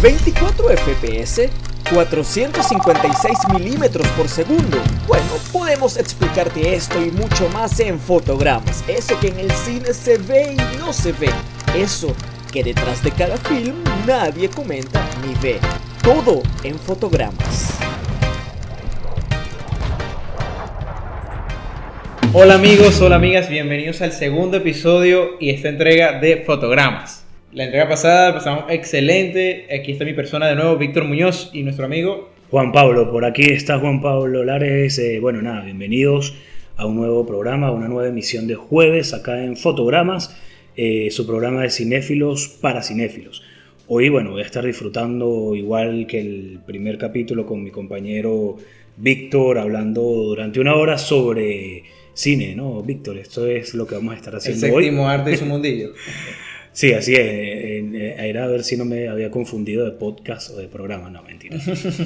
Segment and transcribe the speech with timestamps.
[0.00, 1.50] 24 FPS,
[1.92, 4.78] 456 milímetros por segundo.
[5.08, 8.84] Bueno, podemos explicarte esto y mucho más en fotogramas.
[8.86, 11.30] Eso que en el cine se ve y no se ve.
[11.76, 12.14] Eso
[12.52, 13.74] que detrás de cada film
[14.06, 15.58] nadie comenta ni ve.
[16.00, 17.76] Todo en fotogramas.
[22.32, 27.17] Hola amigos, hola amigas, bienvenidos al segundo episodio y esta entrega de fotogramas.
[27.50, 29.66] La entrega pasada pasamos excelente.
[29.74, 33.10] Aquí está mi persona de nuevo, Víctor Muñoz y nuestro amigo Juan Pablo.
[33.10, 34.98] Por aquí está Juan Pablo Lares.
[34.98, 36.34] Eh, bueno, nada, bienvenidos
[36.76, 40.36] a un nuevo programa, a una nueva emisión de jueves acá en Fotogramas,
[40.76, 43.42] eh, su programa de cinéfilos para cinéfilos.
[43.86, 48.56] Hoy, bueno, voy a estar disfrutando igual que el primer capítulo con mi compañero
[48.98, 52.82] Víctor, hablando durante una hora sobre cine, ¿no?
[52.82, 54.84] Víctor, esto es lo que vamos a estar haciendo el hoy.
[54.84, 55.94] séptimo arte y su mundillo.
[56.78, 58.20] Sí, así es.
[58.20, 61.10] Era a ver si no me había confundido de podcast o de programa.
[61.10, 61.56] No, mentira.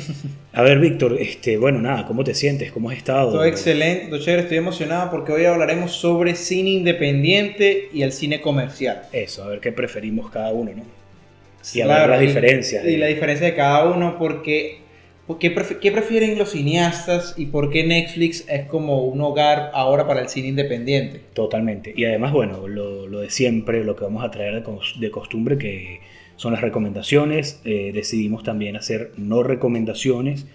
[0.55, 2.73] A ver, Víctor, este, bueno, nada, ¿cómo te sientes?
[2.73, 3.33] ¿Cómo has estado?
[3.33, 8.41] Todo excelente, todo chévere, estoy emocionado porque hoy hablaremos sobre cine independiente y el cine
[8.41, 9.03] comercial.
[9.13, 10.85] Eso, a ver qué preferimos cada uno, ¿no?
[11.75, 12.85] Y a Claro, ver las y- diferencias.
[12.87, 14.79] Y de- la diferencia de cada uno, porque,
[15.29, 20.21] pref- ¿qué prefieren los cineastas y por qué Netflix es como un hogar ahora para
[20.21, 21.21] el cine independiente?
[21.35, 21.93] Totalmente.
[21.97, 25.11] Y además, bueno, lo, lo de siempre, lo que vamos a traer de, cos- de
[25.11, 26.01] costumbre, que
[26.37, 27.61] son las recomendaciones.
[27.65, 30.47] Eh, decidimos también hacer no recomendaciones.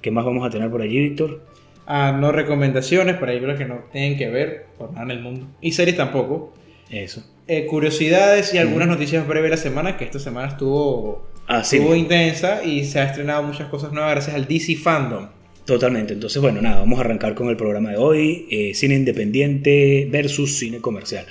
[0.00, 1.42] ¿Qué más vamos a tener por allí, Víctor?
[1.86, 5.46] Ah, no recomendaciones para películas que no tienen que ver por nada en el mundo.
[5.60, 6.54] Y series tampoco.
[6.90, 7.22] Eso.
[7.46, 11.94] Eh, curiosidades y algunas noticias breves de la semana, que esta semana estuvo, Así estuvo
[11.94, 15.28] intensa y se ha estrenado muchas cosas nuevas gracias al DC Fandom.
[15.66, 16.12] Totalmente.
[16.14, 18.46] Entonces, bueno, nada, vamos a arrancar con el programa de hoy.
[18.50, 21.24] eh, cine independiente versus cine comercial.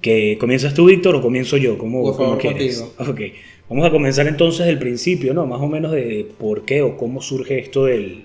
[0.00, 1.76] ¿Que comienzas tú, Víctor, o comienzo yo?
[1.78, 2.80] ¿Cómo, Por favor, cómo quieres?
[2.80, 3.10] contigo.
[3.10, 3.20] Ok.
[3.68, 5.46] Vamos a comenzar entonces del principio, ¿no?
[5.46, 8.24] Más o menos de por qué o cómo surge esto del,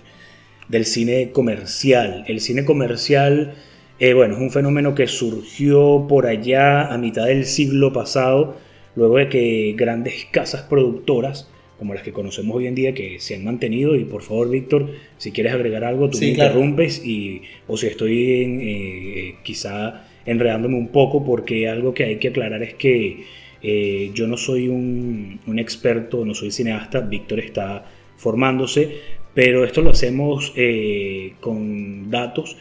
[0.69, 2.23] del cine comercial.
[2.27, 3.55] El cine comercial,
[3.99, 8.55] eh, bueno, es un fenómeno que surgió por allá a mitad del siglo pasado,
[8.95, 11.49] luego de que grandes casas productoras,
[11.79, 14.89] como las que conocemos hoy en día, que se han mantenido, y por favor, Víctor,
[15.17, 16.51] si quieres agregar algo, tú Sí, me claro.
[16.51, 22.17] interrumpes, y, o si estoy en, eh, quizá enredándome un poco, porque algo que hay
[22.17, 23.23] que aclarar es que
[23.61, 27.85] eh, yo no soy un, un experto, no soy cineasta, Víctor está
[28.17, 28.97] formándose,
[29.33, 32.55] pero esto lo hacemos eh, con datos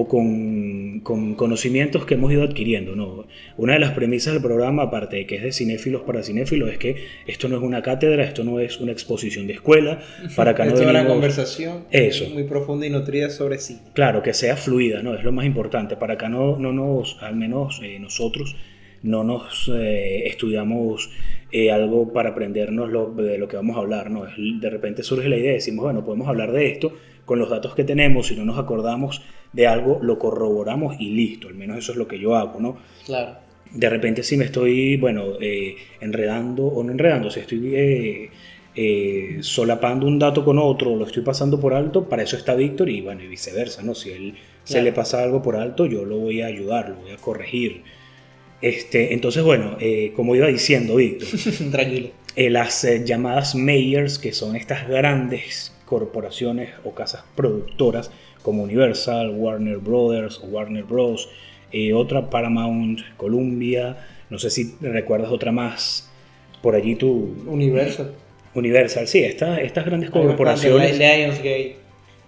[0.00, 2.94] o con, con conocimientos que hemos ido adquiriendo.
[2.94, 3.26] ¿no?
[3.56, 6.78] Una de las premisas del programa, aparte de que es de cinéfilos para cinéfilos, es
[6.78, 6.94] que
[7.26, 10.00] esto no es una cátedra, esto no es una exposición de escuela,
[10.36, 12.28] para acá no es una venimos- conversación Eso.
[12.30, 13.80] muy profunda y nutrida sobre cine.
[13.94, 15.14] Claro, que sea fluida, ¿no?
[15.16, 15.96] Es lo más importante.
[15.96, 18.54] Para acá no, no nos, al menos eh, nosotros,
[19.02, 21.10] no nos eh, estudiamos
[21.50, 24.26] eh, algo para aprendernos lo, de lo que vamos a hablar, ¿no?
[24.28, 26.92] Es- de repente surge la idea decimos, bueno, podemos hablar de esto
[27.28, 29.22] con los datos que tenemos, si no nos acordamos
[29.52, 32.76] de algo, lo corroboramos y listo, al menos eso es lo que yo hago, ¿no?
[33.06, 33.36] Claro.
[33.72, 38.30] de repente si me estoy, bueno, eh, enredando o no enredando, si estoy eh,
[38.74, 42.88] eh, solapando un dato con otro, lo estoy pasando por alto, para eso está Víctor
[42.88, 43.94] y bueno, y viceversa, ¿no?
[43.94, 44.34] Si él
[44.64, 44.84] se Claro.
[44.84, 47.82] le pasa algo por alto, yo lo voy a ayudar, lo voy a corregir.
[48.60, 51.28] Este, entonces, bueno, eh, como iba diciendo Víctor,
[51.70, 52.08] Tranquilo.
[52.36, 58.10] eh, las llamadas mayors, que son estas grandes corporaciones o casas productoras
[58.42, 61.28] como Universal, Warner Brothers Warner Bros.
[61.72, 63.96] eh, otra Paramount, Columbia,
[64.30, 66.10] no sé si recuerdas otra más
[66.62, 68.12] por allí tú, Universal.
[68.54, 70.98] Universal, sí, estas, estas grandes corporaciones.
[70.98, 71.76] Lionsgate.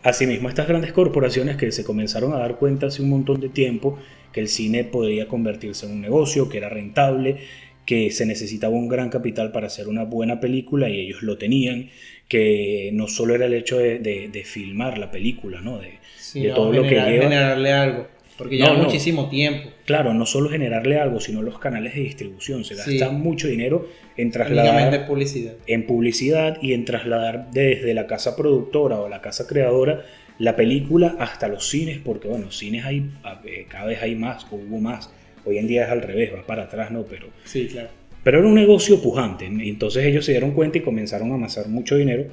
[0.03, 3.99] Asimismo, estas grandes corporaciones que se comenzaron a dar cuenta hace un montón de tiempo
[4.33, 7.39] que el cine podía convertirse en un negocio, que era rentable,
[7.85, 11.91] que se necesitaba un gran capital para hacer una buena película y ellos lo tenían,
[12.31, 15.79] que no solo era el hecho de, de- de filmar la película, ¿no?
[15.79, 17.05] De, Sí, de no, todo lo que lleva.
[17.07, 18.07] generarle algo.
[18.39, 18.85] Porque lleva no.
[18.85, 19.69] muchísimo tiempo.
[19.85, 22.65] Claro, no solo generarle algo, sino los canales de distribución.
[22.65, 22.97] Se Sí.
[22.99, 25.55] gasta mucho dinero en trasladar publicidad.
[25.67, 30.05] en publicidad y en trasladar desde la casa productora o la casa creadora
[30.39, 33.11] la película hasta los cines, porque bueno, cines hay,
[33.45, 35.11] eh, cada vez hay más, o hubo más.
[35.45, 37.03] Hoy en día es al revés, va para atrás, ¿no?
[37.03, 37.89] Pero, Sí, claro.
[38.23, 39.47] Pero era un negocio pujante.
[39.47, 42.27] Entonces ellos se dieron cuenta y comenzaron a amasar mucho dinero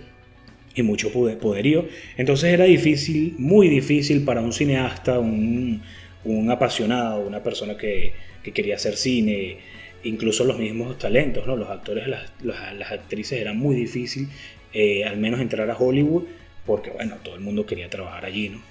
[0.75, 1.85] y mucho poder- poderío.
[2.17, 5.81] Entonces era difícil, muy difícil para un cineasta, un,
[6.25, 8.13] un apasionado, una persona que,
[8.43, 9.57] que quería hacer cine,
[10.03, 11.55] incluso los mismos talentos, ¿no?
[11.55, 14.27] Los actores, las, las, las actrices, era muy difícil
[14.73, 16.23] eh, al menos entrar a Hollywood
[16.65, 18.61] porque, bueno, todo el mundo quería trabajar allí, ¿no?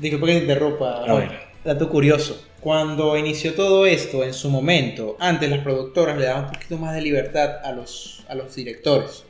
[0.00, 1.04] Disculpa que te interrumpa.
[1.04, 1.30] A ver.
[1.64, 2.47] Dato curioso.
[2.60, 6.94] Cuando inició todo esto en su momento, antes las productoras le daban un poquito más
[6.94, 9.24] de libertad a los, a los directores.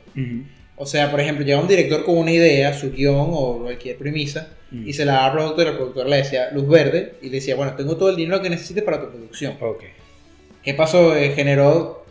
[0.75, 4.47] O sea, por ejemplo, llega un director con una idea, su guion o cualquier premisa,
[4.71, 7.35] y se la da al productor, y el productor le decía luz verde, y le
[7.35, 9.57] decía, bueno, tengo todo el dinero que necesites para tu producción.
[10.63, 11.15] ¿Qué pasó?
[11.15, 12.05] Eh, generó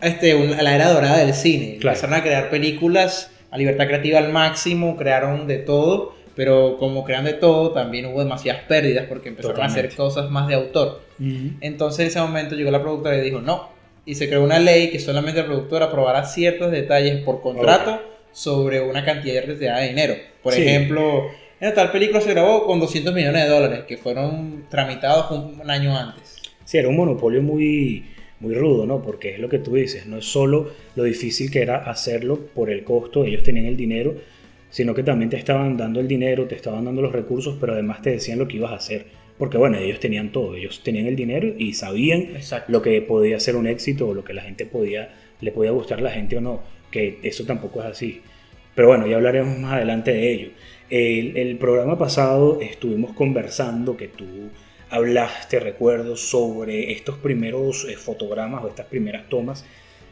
[0.00, 1.78] este, la era dorada del cine.
[1.80, 1.96] Claro.
[1.96, 7.24] Empezaron a crear películas a libertad creativa al máximo, crearon de todo, pero como crean
[7.24, 9.96] de todo, también hubo demasiadas pérdidas porque empezaron a hacer Totalmente.
[9.96, 11.02] cosas más de autor.
[11.18, 11.50] Ujú.
[11.60, 13.68] Entonces en ese momento llegó la productora y dijo no.
[14.06, 18.00] Y se creó una ley que solamente el productor aprobará ciertos detalles por contrato
[18.32, 20.14] sobre una cantidad retirada de dinero.
[20.42, 20.62] Por Sí.
[20.62, 21.24] ejemplo,
[21.60, 25.70] en tal película se grabó con 200 millones de dólares que fueron tramitados un, un
[25.70, 26.36] año antes.
[26.64, 28.06] Sí, era un monopolio muy,
[28.40, 29.02] muy rudo, ¿no?
[29.02, 32.70] Porque es lo que tú dices, no es solo lo difícil que era hacerlo por
[32.70, 34.14] el costo, ellos tenían el dinero,
[34.70, 38.02] sino que también te estaban dando el dinero, te estaban dando los recursos, pero además
[38.02, 39.06] te decían lo que ibas a hacer.
[39.36, 42.70] Porque bueno, ellos tenían todo, ellos tenían el dinero y sabían Exacto.
[42.70, 45.98] lo que podía ser un éxito o lo que la gente podía, le podía gustar
[45.98, 48.22] a la gente o no, que eso tampoco es así.
[48.74, 50.50] Pero bueno, ya hablaremos más adelante de ello.
[50.90, 54.50] El, el programa pasado estuvimos conversando que tú
[54.90, 59.64] hablaste, recuerdo, sobre estos primeros eh, fotogramas o estas primeras tomas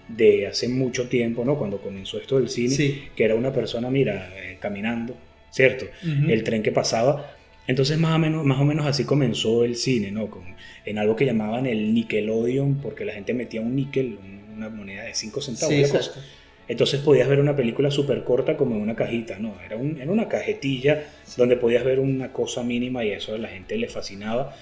[0.08, 1.56] de hace mucho tiempo, ¿no?
[1.58, 3.02] Cuando comenzó esto del cine, Sí.
[3.14, 5.14] que era una persona, mira, eh, caminando,
[5.50, 5.86] ¿cierto?
[6.28, 7.34] El tren que pasaba.
[7.66, 10.28] Entonces más o menos, más o menos así comenzó el cine, ¿no?
[10.30, 10.42] Con,
[10.86, 15.04] en algo que llamaban el Nickelodeon, porque la gente metía un níquel, un- una moneda
[15.04, 15.74] de 5 centavos.
[15.74, 16.12] Sí, cosa.
[16.66, 19.54] Entonces podías ver una película súper corta como en una cajita, ¿no?
[19.64, 21.04] Era, un- era una cajetilla
[21.36, 24.54] donde podías ver una cosa mínima y eso a la gente le fascinaba.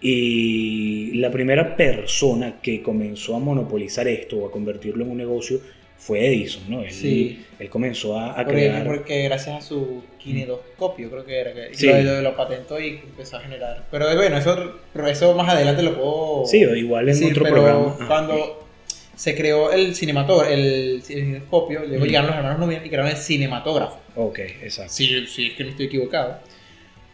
[0.00, 5.60] Y la primera persona que comenzó a monopolizar esto o a convertirlo en un negocio
[5.96, 6.82] fue Edison, ¿no?
[6.82, 7.44] Él, Sí.
[7.58, 8.84] él comenzó a, a Porque, crear...
[8.86, 11.88] porque gracias a su kinetoscopio, creo que era, que Sí.
[11.88, 13.84] lo, lo- patentó y empezó a generar.
[13.90, 16.46] Pero bueno, eso, pero eso más adelante lo puedo.
[16.46, 17.96] Sí, o igual en otro pero programa.
[18.00, 18.68] Ah, Cuando
[19.16, 22.06] se creó el cinematógrafo, el cinescopio, luego Ujú.
[22.06, 23.98] llegaron los hermanos Lumière y crearon el cinematógrafo.
[24.14, 24.92] Ok, exacto.
[24.92, 26.38] Sí, sí, es que no estoy equivocado.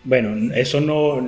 [0.04, 1.20] Bueno, eso no,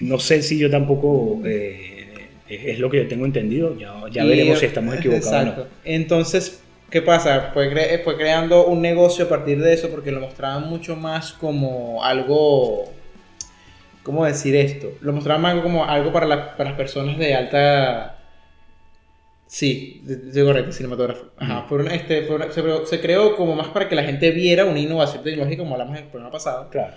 [0.00, 3.76] no sé si yo tampoco eh, es lo que yo tengo entendido.
[3.78, 5.68] Ya, ya Y- veremos si estamos equivocados o Exacto.
[5.84, 7.50] Entonces, ¿qué pasa?
[7.52, 11.32] Fue, cre- fue creando un negocio a partir de eso porque lo mostraban mucho más
[11.32, 12.84] como algo.
[14.02, 14.92] ¿Cómo decir esto?
[15.00, 18.18] Lo mostraban más como algo para, la- para las personas de alta.
[19.46, 21.26] Sí, de correcto, cinematógrafo.
[21.36, 21.68] Ajá, Ujú.
[21.68, 24.30] fue una- este, fue una- se, creó, se creó como más para que la gente
[24.30, 26.64] viera una innovación tecnológica, como hablamos en el programa pasado.
[26.64, 26.70] no.
[26.70, 26.94] Claro.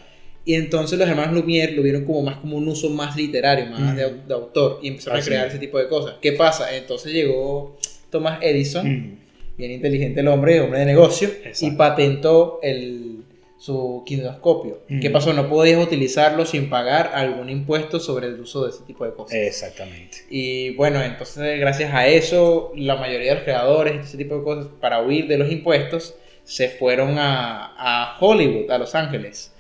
[0.48, 3.96] Y entonces los hermanos Lumière lo vieron como más como un uso más literario, más
[3.98, 5.54] de, de autor, y empezaron Así a crear es.
[5.54, 6.16] ese tipo de cosas.
[6.22, 6.74] ¿Qué pasa?
[6.76, 7.78] Entonces llegó
[8.10, 9.18] Thomas Edison, Mm,
[9.58, 11.66] bien inteligente el hombre, hombre de negocio, Exacto.
[11.66, 13.24] y patentó el,
[13.60, 14.84] su kinetoscopio.
[14.90, 15.00] Ujú.
[15.02, 15.34] ¿Qué pasó?
[15.34, 19.36] No podías utilizarlo sin pagar algún impuesto sobre el uso de ese tipo de cosas.
[19.38, 20.20] Exactamente.
[20.30, 24.68] Y bueno, entonces gracias a eso, la mayoría de los creadores ese tipo de cosas,
[24.80, 26.16] para huir de los impuestos,
[26.46, 29.52] se fueron a, a Hollywood, a Los Ángeles.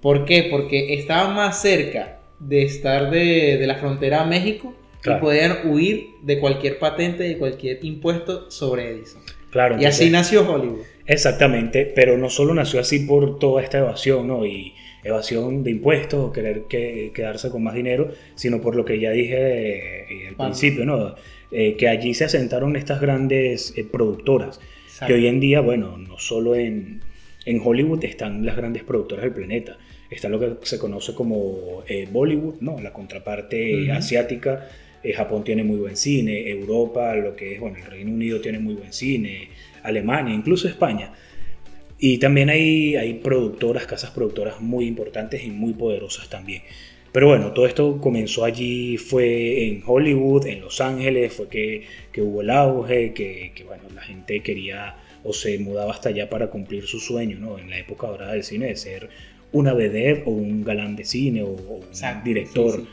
[0.00, 0.48] ¿Por qué?
[0.50, 5.18] Porque estaban más cerca de estar de, de la frontera a México Claro.
[5.18, 9.22] y podían huir de cualquier patente y cualquier impuesto sobre Edison.
[9.50, 9.80] Claro.
[9.80, 10.80] Y así nació Hollywood.
[11.06, 14.44] Exactamente, pero no solo nació así por toda esta evasión, ¿no?
[14.44, 14.74] Y
[15.04, 19.10] evasión de impuestos o querer que, quedarse con más dinero, sino por lo que ya
[19.12, 19.36] dije
[20.12, 21.14] eh, al principio, ¿no?
[21.50, 24.60] Eh, que allí se asentaron estas grandes eh, productoras.
[24.84, 25.06] Exacto.
[25.06, 27.00] que hoy en día, bueno, no solo en,
[27.46, 29.78] en Hollywood están las grandes productoras del planeta,
[30.10, 32.80] está lo que se conoce como eh, Bollywood, ¿no?
[32.80, 33.92] La contraparte Ujú.
[33.92, 34.68] asiática,
[35.02, 38.58] eh, Japón tiene muy buen cine, Europa, lo que es, bueno, el Reino Unido tiene
[38.58, 39.48] muy buen cine,
[39.82, 41.12] Alemania, incluso España.
[41.98, 46.62] Y también hay, hay productoras, casas productoras muy importantes y muy poderosas también.
[47.10, 52.20] Pero bueno, todo esto comenzó allí, fue en Hollywood, en Los Ángeles, fue que, que
[52.20, 56.48] hubo el auge, que, que, bueno, la gente quería o se mudaba hasta allá para
[56.48, 57.58] cumplir su sueño, ¿no?
[57.58, 59.08] En la época dorada del cine, de ser
[59.52, 62.86] una vedette o un galán de cine o, o un Exacto, director sí,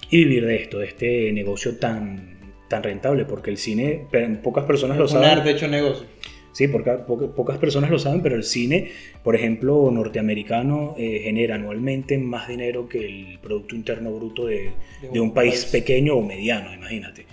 [0.00, 0.06] sí.
[0.10, 2.38] y vivir de esto, de este negocio tan,
[2.68, 4.06] tan rentable, porque el cine,
[4.42, 5.28] pocas personas lo un saben.
[5.28, 6.06] arte hecho negocio.
[6.52, 8.90] Sí, porque poca- pocas personas lo saben, pero el cine,
[9.22, 14.70] por ejemplo, norteamericano, eh, genera anualmente más dinero que el Producto Interno Bruto de,
[15.12, 17.24] de un país pequeño o mediano, imagínate,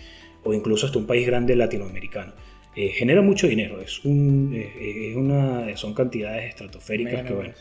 [0.44, 2.34] o incluso hasta un país grande latinoamericano.
[2.76, 7.54] Eh, genera mucho dinero, es un, eh, es una, son cantidades estratosféricas Mega que, bueno.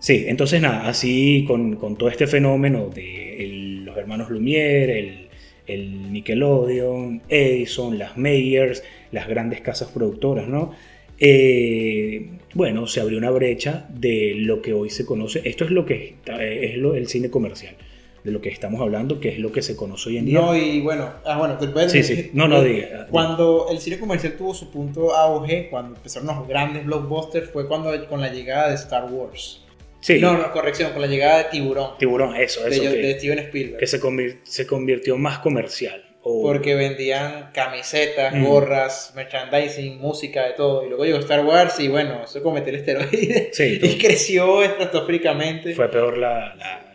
[0.00, 5.28] Sí, entonces nada, así con, con todo este fenómeno de el- los hermanos Lumière, el,
[5.66, 10.72] el Nickelodeon, Edison, las Mayers, las grandes casas productoras, ¿no?
[11.18, 15.42] Eh, bueno, se abrió una brecha de lo que hoy se conoce.
[15.44, 17.74] Esto es lo que está- es lo, el cine comercial.
[18.22, 20.38] de lo que estamos hablando, que es lo que se conoce hoy en día.
[20.38, 23.06] No, y bueno, ah, bueno, te puedes Sí, sí, no, no diga.
[23.10, 27.90] Cuando el cine comercial tuvo su punto auge, cuando empezaron los grandes blockbusters, fue cuando
[28.10, 29.64] con la llegada de Star Wars.
[30.00, 33.14] Sí, No, no, corrección, con la llegada de Tiburón, tiburón, eso, de, eso, de que,
[33.18, 33.78] Steven Spielberg.
[33.78, 34.00] que se,
[34.44, 36.06] se convirtió más comercial.
[36.22, 38.44] Porque vendían camisetas, Mm.
[38.44, 40.84] gorras, merchandising, música, de todo.
[40.84, 43.50] Y luego llegó Star Wars y bueno, eso cometió el esteroide.
[43.52, 46.86] Sí, y creció estratosféricamente fue peor la, la,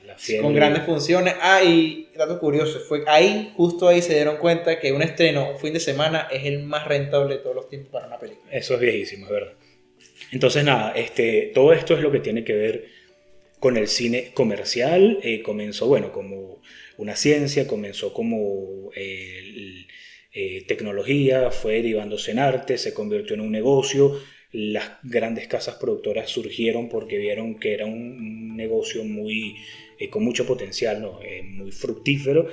[0.41, 1.33] con grandes funciones.
[1.41, 5.59] Ah, y dato curioso, fue ahí, justo ahí se dieron cuenta que un estreno un
[5.59, 8.51] fin de semana es el más rentable de todos los tiempos para una película.
[8.51, 9.53] Eso es viejísimo, es verdad.
[10.31, 12.85] Entonces, nada, este, todo esto es lo que tiene que ver
[13.65, 15.17] con el cine comercial.
[15.24, 16.62] Eh, comenzó, bueno, como
[17.00, 19.88] una ciencia, comenzó como eh,
[20.31, 24.22] eh, tecnología, fue derivándose en arte, se convirtió en un negocio.
[24.51, 29.55] Las grandes casas productoras surgieron porque vieron que era un, negocio muy,
[29.98, 31.19] eh, con mucho potencial, ¿no?
[31.43, 32.48] Muy fructífero.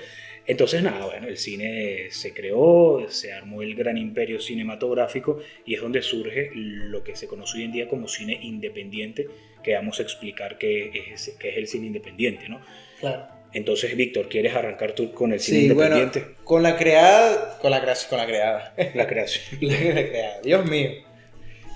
[0.46, 5.80] Entonces, nada, bueno, el cine se creó, se armó el gran imperio cinematográfico y es
[5.82, 9.28] donde surge lo que se conoce hoy en día como cine independiente,
[9.62, 12.60] que vamos a explicar qué es, qué es el cine independiente, ¿no?
[13.00, 13.26] Claro.
[13.54, 16.36] Entonces, Víctor, ¿quieres arrancar tú con el cine Sí, bueno, independiente?
[16.44, 18.74] con la creada, con la creación, con la creada.
[18.94, 19.58] La creación.
[19.60, 20.90] La creada, Dios mío.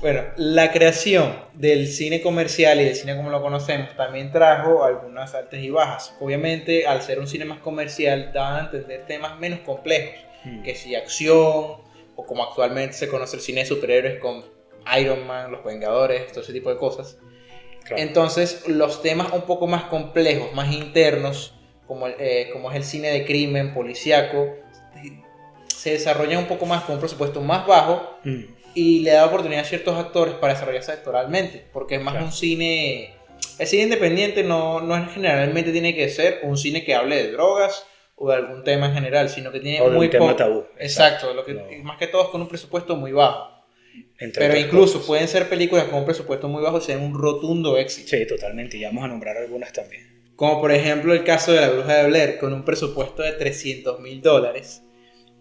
[0.00, 5.35] Bueno, la creación del cine comercial y del cine como lo conocemos también trajo algunas
[5.35, 6.14] altas y bajas.
[6.21, 10.14] Obviamente, al ser un cine más comercial, daba a entender temas menos complejos,
[10.45, 10.62] Mm.
[10.62, 11.35] que si acción,
[12.14, 14.45] o como actualmente se conoce el cine de superhéroes con
[15.00, 17.19] Iron Man, Los Vengadores, todo ese tipo de cosas.
[17.87, 18.02] Claro.
[18.02, 21.55] Entonces, los temas un poco más complejos, más internos,
[21.87, 24.55] como, el- eh, como es el cine de crimen, policíaco,
[25.69, 28.40] se desarrollan un poco más con un presupuesto más bajo Mm.
[28.75, 32.26] y le da oportunidad a ciertos actores para desarrollarse actoralmente, porque es más Claro.
[32.26, 33.12] un cine...
[33.59, 37.33] El cine independiente no, no es- generalmente tiene que ser un cine que hable de
[37.33, 40.64] drogas o de algún tema en general, sino que tiene O muy poco- tabú.
[40.78, 41.62] Exacto, lo que, No.
[41.85, 43.50] más que todo es con un presupuesto muy bajo.
[44.18, 45.06] Entre Pero incluso cosas.
[45.06, 48.08] pueden ser películas con un presupuesto muy bajo y sean un rotundo éxito.
[48.08, 48.76] Sí, totalmente.
[48.78, 50.02] Y vamos a nombrar algunas también.
[50.37, 54.00] Como por ejemplo el caso de la bruja de Blair, con un presupuesto de 300
[54.00, 54.82] mil dólares.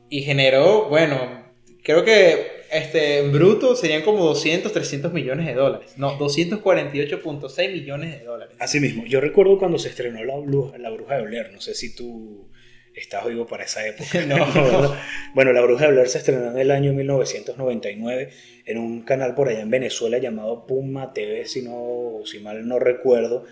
[0.10, 1.53] Y generó, bueno,
[1.84, 5.94] creo que este, en bruto serían como 200, 300 millones de dólares.
[5.98, 8.55] No, 248.6 millones de dólares.
[8.60, 11.74] Así mismo, yo recuerdo cuando se estrenó La, Blu- la Bruja de Blair, no sé
[11.75, 12.50] si tú
[12.96, 14.25] estás vivo para esa época.
[15.34, 18.30] Bueno, La Bruja de Blair se estrenó en el año 1999
[18.66, 22.80] en un canal por allá en Venezuela llamado Puma TV, si, no, si mal no
[22.80, 23.46] recuerdo.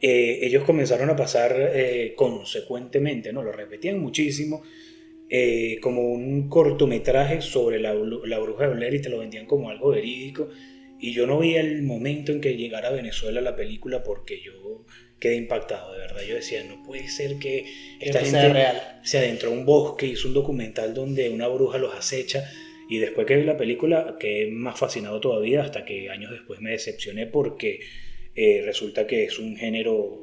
[0.00, 3.42] Eh, ellos comenzaron a pasar eh, consecuentemente, ¿no?
[3.42, 4.62] Lo repetían muchísimo,
[5.30, 9.70] eh, como un cortometraje sobre la, la Bruja de Blair y te lo vendían como
[9.70, 10.48] algo verídico.
[10.98, 14.84] Y yo no vi el momento en que llegara a Venezuela la película porque yo
[15.18, 16.22] quedé impactado, de verdad.
[16.22, 17.64] Yo decía, no puede ser que
[18.00, 19.00] esta sea gente real.
[19.02, 22.50] se adentró a un bosque, hizo un documental donde una bruja los acecha.
[22.88, 26.70] Y después que vi la película, quedé más fascinado todavía hasta que años después me
[26.70, 27.80] decepcioné porque
[28.34, 30.22] eh, resulta que es un género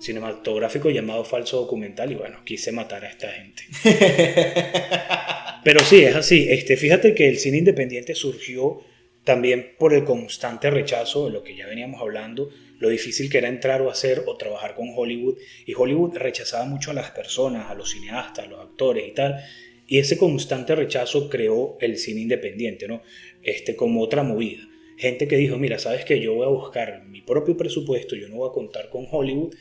[0.00, 3.64] cinematográfico llamado falso documental y bueno, quise matar a esta gente.
[5.64, 6.46] Pero sí, es así.
[6.50, 8.82] Este, fíjate que el cine independiente surgió
[9.24, 12.50] también por el constante rechazo de lo que ya veníamos hablando,
[12.84, 15.38] lo difícil que era entrar o hacer o trabajar con Hollywood.
[15.64, 19.42] Y Hollywood rechazaba mucho a las personas, a los cineastas, a los actores y tal.
[19.86, 23.02] Y ese constante rechazo creó el cine independiente, ¿no?
[23.42, 24.68] Este, como otra movida.
[24.98, 28.36] Gente que dijo, mira, sabes que yo voy a buscar mi propio presupuesto, yo no
[28.36, 29.54] voy a contar con Hollywood,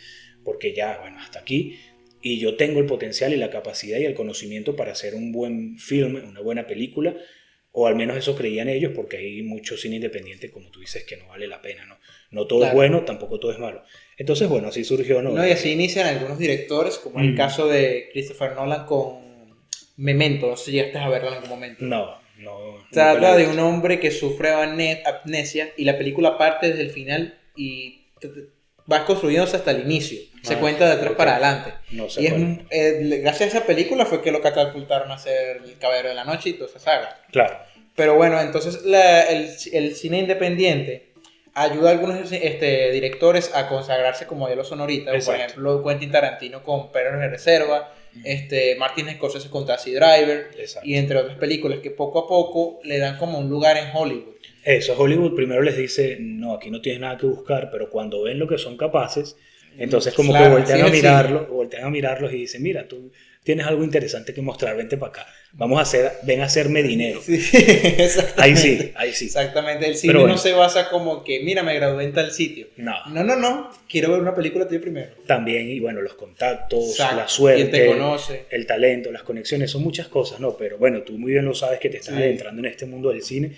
[0.44, 1.78] porque ya, bueno, hasta aquí.
[2.22, 5.78] Y yo tengo el potencial y la capacidad y el conocimiento para hacer un buen
[5.78, 7.16] filme, una buena película,
[7.76, 11.18] o al menos eso creían ellos, porque hay mucho cine independiente, como tú dices, que
[11.18, 11.98] no vale la pena, ¿no?
[12.32, 13.84] No todo es bueno, tampoco todo es malo.
[14.18, 15.32] Entonces, bueno, así surgió, ¿no?
[15.32, 17.36] No, y así inician algunos directores, como el Mm.
[17.38, 19.24] caso de Christopher Nolan con
[19.98, 20.48] Memento.
[20.50, 21.84] No sé si llegaste a verlo en algún momento.
[21.86, 22.86] No, no.
[22.92, 27.40] Trata de un hombre que sufre amne- amnesia y la película parte desde el final
[27.56, 28.06] y
[28.86, 30.20] t- t- va construyéndose hasta el inicio.
[30.44, 31.74] Se Ah, cuenta de atrás para adelante.
[31.92, 32.34] No sé Y es,
[32.70, 36.26] eh, gracias a esa película fue que lo catapultaron a ser el Caballero de la
[36.26, 37.18] Noche y toda esa saga.
[37.32, 37.58] Claro.
[37.96, 41.14] Pero bueno, entonces la- el, el cine independiente
[41.54, 45.12] ayuda a algunos este, directores a consagrarse como modelo sonorita.
[45.12, 45.42] Por Exacto.
[45.44, 50.88] ejemplo, Quentin Tarantino con Perros de Reserva, este, Martin Scorsese con Taxi Driver Exacto.
[50.88, 54.33] y entre otras películas que poco a poco le dan como un lugar en Hollywood.
[54.64, 58.40] Eso, Hollywood primero les dice, no, aquí no tienes nada que buscar, pero cuando ven
[58.40, 59.36] lo que son capaces,
[59.78, 63.12] entonces como Claro, que voltean a mirarlos, voltean a mirarlos y dicen, mira, tú,
[63.44, 65.28] tienes algo interesante que mostrar, vente para acá.
[65.54, 67.22] Vamos a hacer, ven a hacerme dinero.
[67.22, 67.40] Sí,
[68.38, 69.26] ahí sí, ahí sí.
[69.26, 72.68] Exactamente, el cine no se basa como que, mira, me gradué en tal sitio.
[72.78, 72.94] No.
[73.08, 75.14] No, no, no, quiero ver una película tuya primero.
[75.28, 78.46] También, y bueno, los contactos, la suerte, te conoce.
[78.50, 80.56] el talento, las conexiones, son muchas cosas, ¿no?
[80.58, 83.22] Pero bueno, tú muy bien lo sabes que te estás adentrando en este mundo del
[83.22, 83.52] cine.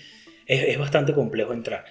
[0.46, 1.84] Es, es, bastante complejo entrar.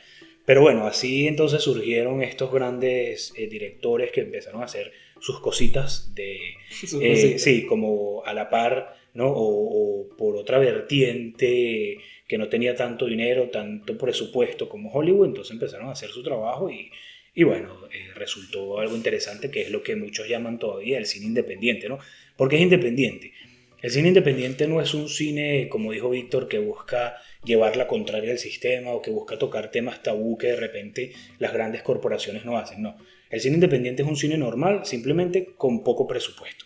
[0.45, 6.13] Pero bueno, así entonces surgieron estos grandes eh, directores que empezaron a hacer sus cositas
[6.15, 6.39] de...
[7.01, 9.31] Eh, sí, como a la par ¿no?
[9.33, 11.97] O, por otra vertiente
[12.27, 16.69] que no tenía tanto dinero, tanto presupuesto como Hollywood, entonces empezaron a hacer su trabajo
[16.69, 16.91] y,
[17.33, 21.27] y bueno, eh, resultó algo interesante que es lo que muchos llaman todavía el cine
[21.27, 21.97] independiente, ¿no?
[22.35, 23.33] Porque es independiente.
[23.81, 28.31] El cine independiente no es un cine, como dijo Víctor, que busca llevar la contraria
[28.31, 32.57] al sistema o que busca tocar temas tabú que de repente las grandes corporaciones no
[32.57, 32.97] hacen, no.
[33.29, 36.65] El cine independiente es un cine normal, simplemente con poco presupuesto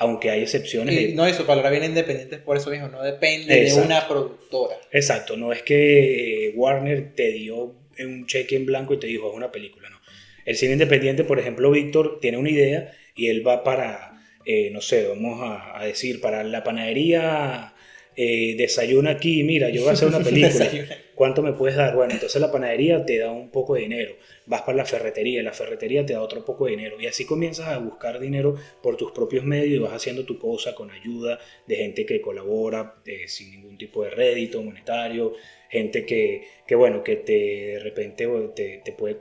[0.00, 1.14] aunque hay excepciones.
[1.14, 4.76] no, eso, palabra bien independiente por eso mismo, no depende de una productora.
[4.90, 9.36] Exacto, no es que Warner te dio un cheque en blanco y te dijo es
[9.36, 10.00] una película, no.
[10.46, 14.09] El cine independiente, por ejemplo, Víctor tiene una idea y él va para,
[14.50, 17.74] eh, no sé, vamos a, decir, para la panadería
[18.16, 20.68] eh, desayuna aquí, mira, yo voy a hacer una película.
[21.14, 21.94] ¿Cuánto me puedes dar?
[21.94, 24.14] Bueno, entonces la panadería te da un poco de dinero
[24.50, 27.68] vas para la ferretería, la ferretería te da otro poco de dinero y así comienzas
[27.68, 31.38] a buscar dinero por tus propios medios y vas haciendo tu cosa con ayuda
[31.68, 35.34] de gente que colabora eh, sin ningún tipo de rédito monetario,
[35.68, 39.18] gente que, que bueno, que te, de repente te, te puede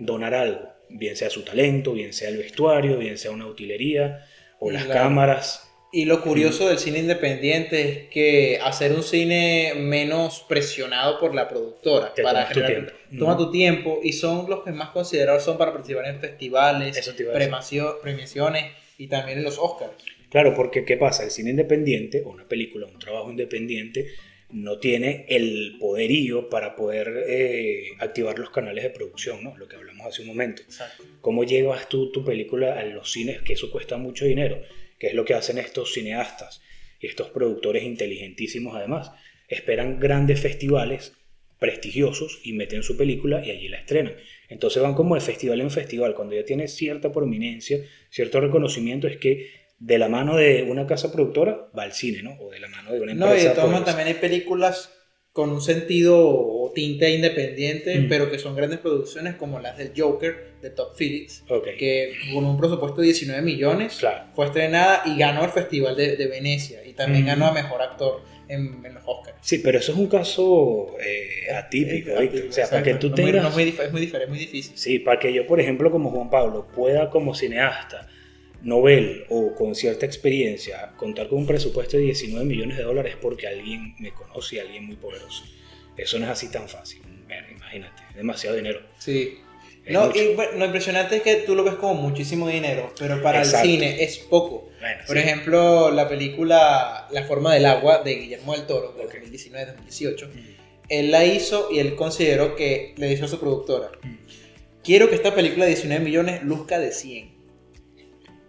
[0.00, 4.26] donar algo, bien sea su talento, bien sea el vestuario, bien sea una utilería
[4.60, 5.64] o las cámaras.
[5.90, 11.48] Y lo curioso del cine independiente es que hacer un cine menos presionado por la
[11.48, 12.92] productora para toma tu tiempo.
[13.18, 17.14] toma tu tiempo y son los que más considerados son para participar en festivales,
[18.02, 18.64] premiaciones
[18.98, 19.92] y también en los Oscars.
[20.28, 21.24] Claro, porque ¿qué pasa?
[21.24, 24.08] El cine independiente o una película, un trabajo independiente
[24.50, 29.56] no tiene el poderío para poder eh, activar los canales de producción, ¿no?
[29.56, 30.62] Lo que hablamos hace un momento.
[30.62, 31.04] Exacto.
[31.20, 33.42] ¿Cómo llevas tú tu película a los cines?
[33.42, 34.62] Que eso cuesta mucho dinero
[34.98, 36.60] que es lo que hacen estos cineastas
[37.00, 39.12] y estos productores inteligentísimos además.
[39.48, 41.14] Esperan grandes festivales
[41.58, 44.14] prestigiosos y meten su película y allí la estrenan.
[44.48, 46.14] Entonces van como de festival en festival.
[46.14, 47.80] Cuando ya tiene cierta prominencia,
[48.10, 52.36] cierto reconocimiento, es que de la mano de una casa productora va al cine, ¿no?
[52.40, 53.34] O de la mano de una empresa.
[53.34, 54.92] No, y de todas también hay películas
[55.32, 58.08] con un sentido o tinte independiente, mm.
[58.08, 61.44] pero que son grandes producciones como las del Joker de Top Phillips,
[61.78, 64.00] que con un presupuesto de 19 millones
[64.34, 67.26] fue estrenada y ganó el Festival de, Venecia y también mm.
[67.28, 69.36] ganó a Mejor Actor en, los Oscars.
[69.40, 73.46] Sí, pero eso es un caso eh, atípico, o sea, para que tú tengas...
[73.46, 74.76] es, muy, diferente, es muy difícil.
[74.76, 78.08] Sí, para que yo, por ejemplo, como Juan Pablo, pueda como cineasta
[78.62, 83.46] novel o con cierta experiencia contar con un presupuesto de 19 millones de dólares porque
[83.46, 85.44] alguien me conoce, alguien muy poderoso.
[85.96, 87.02] Eso no es así tan fácil.
[87.50, 88.80] imagínate, demasiado dinero.
[88.98, 89.38] Sí.
[89.88, 93.46] no, y lo impresionante es que tú lo ves como muchísimo dinero, pero para el
[93.46, 94.68] cine es poco.
[95.06, 100.28] Por ejemplo, la película La forma del agua de Guillermo del Toro, de 2019-2018,
[100.88, 103.90] él la hizo y él consideró que le dijo a su productora,
[104.82, 107.37] quiero que esta película de 19 millones luzca de 100.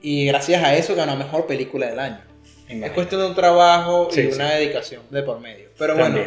[0.01, 2.21] Y gracias a eso ganó mejor película del año.
[2.67, 5.69] Es cuestión de un trabajo y una dedicación de por medio.
[5.77, 6.19] Pero bueno,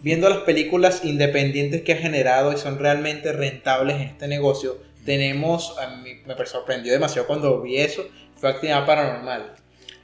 [0.00, 5.76] viendo las películas independientes que ha generado y son realmente rentables en este negocio, tenemos,
[5.78, 9.54] a mí me sorprendió demasiado cuando vi eso, fue Actividad Paranormal.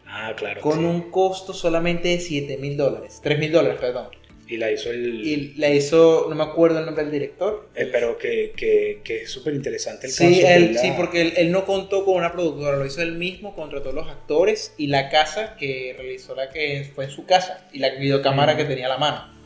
[0.06, 0.60] Ah, claro.
[0.60, 4.08] Con un costo solamente de 7 mil dólares, 3 mil dólares, perdón.
[4.48, 5.26] Y la hizo el...
[5.26, 7.68] Y la hizo, no me acuerdo el nombre del director.
[7.74, 10.80] Eh, pero que, que, que es súper interesante el sí, caso.
[10.80, 14.08] Sí, porque él, él, no contó con una productora, lo hizo él mismo, contrató los
[14.08, 18.56] actores y la casa que realizó la que fue en su casa y la videocámara
[18.56, 19.36] que tenía a la mano.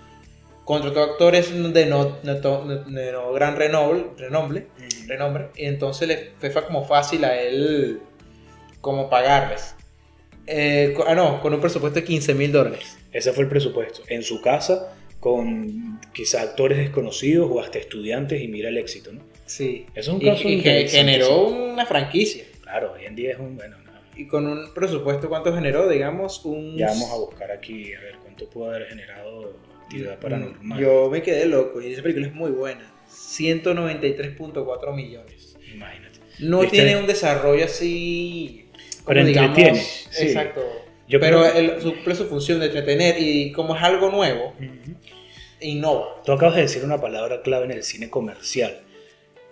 [0.64, 4.66] Contrató actores de no, no, gran renombre, renombre,
[5.06, 8.00] renombre, y entonces le fue como fácil a él
[8.80, 9.74] como pagarles.
[10.46, 12.99] Eh, ah, no, con un presupuesto de 15 mil dólares.
[13.12, 14.02] Ese fue el presupuesto.
[14.08, 19.20] En su casa, con quizá actores desconocidos o hasta estudiantes y mira el éxito, ¿no?
[19.46, 19.86] Sí.
[19.94, 22.44] es un caso y, que generó una franquicia.
[22.62, 23.56] Claro, hoy en día es un...
[23.56, 23.76] Bueno,
[24.16, 25.88] Y con un presupuesto, ¿cuánto generó?
[25.88, 26.76] Digamos, un...
[26.76, 30.80] Ya vamos a buscar aquí, a ver cuánto pudo haber generado actividad mm, paranormal.
[30.80, 32.92] Yo me quedé loco y esa película es muy buena.
[33.10, 35.56] 193.4 millones.
[35.74, 36.20] Imagínate.
[36.38, 38.66] No tiene un desarrollo así...
[39.04, 39.82] Pero entretiene.
[40.18, 44.54] Exacto pero el, su, su, función de entretener y como es algo nuevo,
[45.60, 46.22] innova.
[46.24, 48.80] Tú acabas de decir una palabra clave en el cine comercial,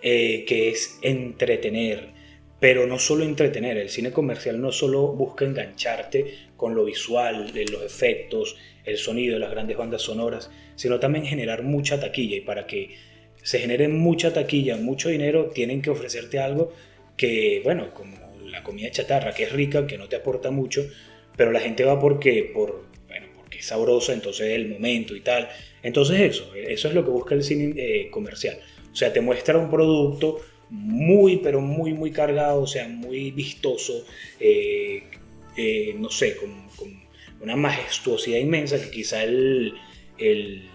[0.01, 2.17] eh, que es entretener.
[2.59, 7.83] pero no solo entretener, el cine comercial no solo busca engancharte con lo visual, los
[7.83, 12.97] efectos, el sonido, las grandes bandas sonoras, sino también generar mucha taquilla y para que
[13.43, 16.73] se genere mucha taquilla, mucho dinero, tienen que ofrecerte algo
[17.15, 20.85] que, bueno, como la comida chatarra, que es rica, que no te aporta mucho,
[21.39, 25.47] pero la gente va porque, por, bueno, porque es sabrosa, entonces el momento y tal.
[25.81, 28.59] Entonces eso, eso es lo que busca el cine eh, comercial.
[28.91, 34.05] O sea, te muestra un producto muy, pero muy, muy cargado, o sea, muy vistoso,
[34.37, 35.03] eh,
[35.55, 36.67] eh, no sé, con,
[37.39, 39.75] una majestuosidad inmensa que quizá el,
[40.17, 40.67] el,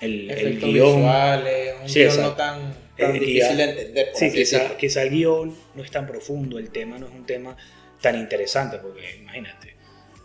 [0.00, 0.96] el, el guion...
[0.96, 4.08] Visuales, un guion no tan, tan difícil de entender.
[4.12, 7.56] Sí, quizá, quizá el guion no es tan profundo, el tema no es un tema
[8.00, 9.73] tan interesante, porque imagínate,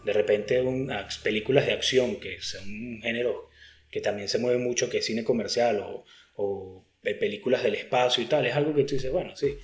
[0.03, 3.49] de repente unas películas de acción, que son un género
[3.91, 8.27] que también se mueve mucho, que es cine comercial o, o películas del espacio y
[8.27, 9.57] tal, es algo que tú dices, bueno, sí,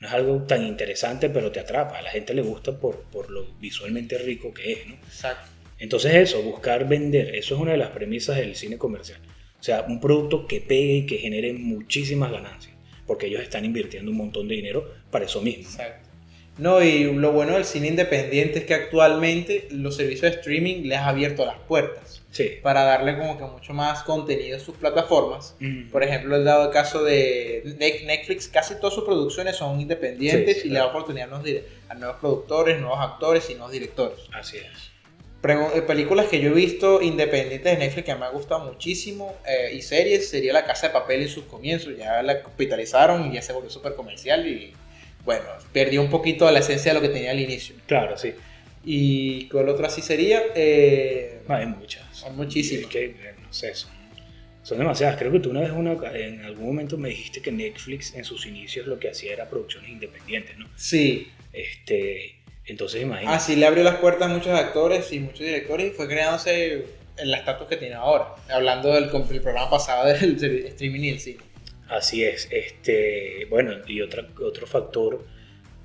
[0.00, 3.30] no es algo tan interesante, pero te atrapa, a la gente le gusta por, por
[3.30, 4.94] lo visualmente rico que es, ¿no?
[4.94, 5.50] Exacto.
[5.78, 9.20] Entonces eso, buscar vender, eso es una de las premisas del cine comercial.
[9.58, 12.74] O sea, un producto que pegue y que genere muchísimas ganancias,
[13.06, 15.64] porque ellos están invirtiendo un montón de dinero para eso mismo.
[15.64, 16.03] Exacto.
[16.56, 20.98] No, y lo bueno del cine independiente es que actualmente los servicios de streaming les
[20.98, 22.22] ha abierto las puertas.
[22.30, 22.58] Sí.
[22.62, 25.56] Para darle como que mucho más contenido a sus plataformas.
[25.90, 30.78] Por ejemplo, el dado caso de Netflix, casi todas sus producciones son independientes y le
[30.78, 34.18] da oportunidad a nuevos productores, nuevos actores y nuevos directores.
[34.32, 34.94] Así es.
[35.46, 39.74] Eh, películas que yo he visto independientes de Netflix que me ha gustado muchísimo eh,
[39.74, 41.96] y series sería La Casa de Papel en sus comienzos.
[41.98, 44.72] Ya la capitalizaron y ya se volvió súper comercial y
[45.24, 47.74] bueno, perdió un poquito la esencia de lo que tenía al inicio.
[47.86, 48.34] Claro, sí.
[48.84, 50.42] ¿Y cuál otra así sería?
[50.54, 52.04] Eh, hay muchas.
[52.12, 52.84] Son muchísimas.
[52.84, 53.90] Es que, eh, no sé, son,
[54.62, 55.16] son, demasiadas.
[55.16, 58.46] Creo que tú una vez una, en algún momento me dijiste que Netflix en sus
[58.46, 60.68] inicios lo que hacía era producciones independientes, ¿no?
[60.76, 61.28] Sí.
[61.52, 63.36] Este, entonces imagínate.
[63.36, 66.84] Así le abrió las puertas a muchos actores y muchos directores y fue creándose
[67.16, 68.34] el estatus que tiene ahora.
[68.50, 71.53] Hablando del, del programa pasado del streaming y el cine.
[71.88, 72.48] Así es.
[72.50, 75.26] Este, bueno, y otra, otro factor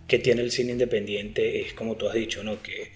[0.07, 2.61] que tiene el cine independiente es, como tú has dicho, ¿no?
[2.61, 2.91] que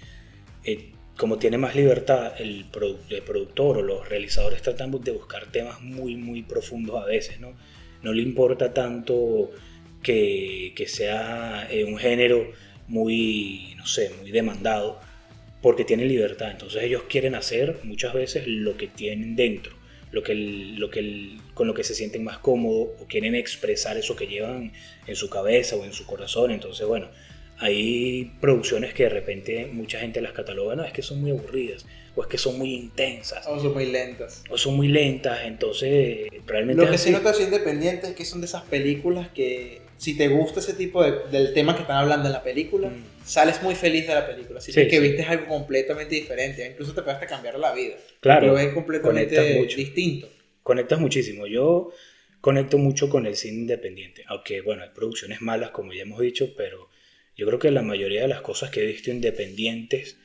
[0.63, 6.15] eh, como tiene más libertad, el, productor o los realizadores tratan de buscar temas muy,
[6.15, 7.39] muy profundos a veces.
[7.39, 7.53] No,
[8.01, 9.51] no le importa tanto
[10.01, 12.51] que, que sea eh, un género
[12.87, 14.99] muy, no sé, muy demandado,
[15.61, 16.51] porque tiene libertad.
[16.51, 21.67] Entonces ellos quieren hacer muchas veces lo que tienen dentro lo que, lo que con
[21.67, 24.73] lo que se sienten más cómodos o quieren expresar eso que llevan
[25.07, 26.51] en su cabeza o en su corazón.
[26.51, 27.09] Entonces, bueno,
[27.59, 31.85] hay producciones que de repente mucha gente las cataloga, no, es que son muy aburridas,
[32.15, 33.45] o es que son muy intensas.
[33.47, 34.43] O son muy lentas.
[34.49, 36.83] O son muy lentas, entonces realmente...
[36.83, 40.59] Lo que sí notas independiente es que son de esas películas que si te gusta
[40.59, 43.25] ese tipo de, del tema que están hablando en la película, mm.
[43.25, 44.59] sales muy feliz de la película.
[44.59, 46.67] Así que viste algo completamente diferente.
[46.67, 47.95] Incluso te puede hasta cambiar la vida.
[48.19, 48.47] Claro.
[48.47, 49.39] Lo ves completamente
[49.75, 50.27] distinto.
[50.63, 51.45] Conectas muchísimo.
[51.45, 51.91] Yo
[52.41, 54.23] conecto mucho con el cine independiente.
[54.27, 56.89] Aunque, bueno, hay producciones malas, como ya hemos dicho, pero
[57.35, 60.17] yo creo que la mayoría de las cosas que he visto independientes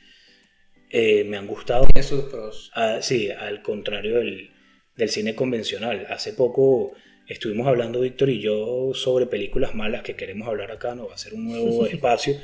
[0.90, 1.86] eh, me han gustado.
[2.02, 2.70] Sus pros.
[2.74, 4.50] Ah, sí, al contrario del,
[4.96, 6.06] del cine convencional.
[6.10, 6.92] Hace poco
[7.26, 11.18] estuvimos hablando Víctor y yo sobre películas malas que queremos hablar acá, no va a
[11.18, 12.34] ser un nuevo espacio.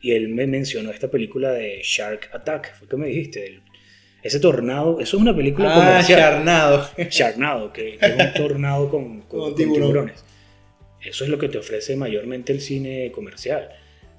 [0.00, 3.60] Y él me mencionó esta película de Shark Attack, fue que me dijiste,
[4.22, 6.20] ese tornado, eso es una película ah, comercial.
[6.20, 6.88] Sharknado.
[6.96, 10.24] Sharknado, que, es un tornado con, con, tiburones.
[11.00, 13.68] Eso es lo que te ofrece mayormente el cine comercial.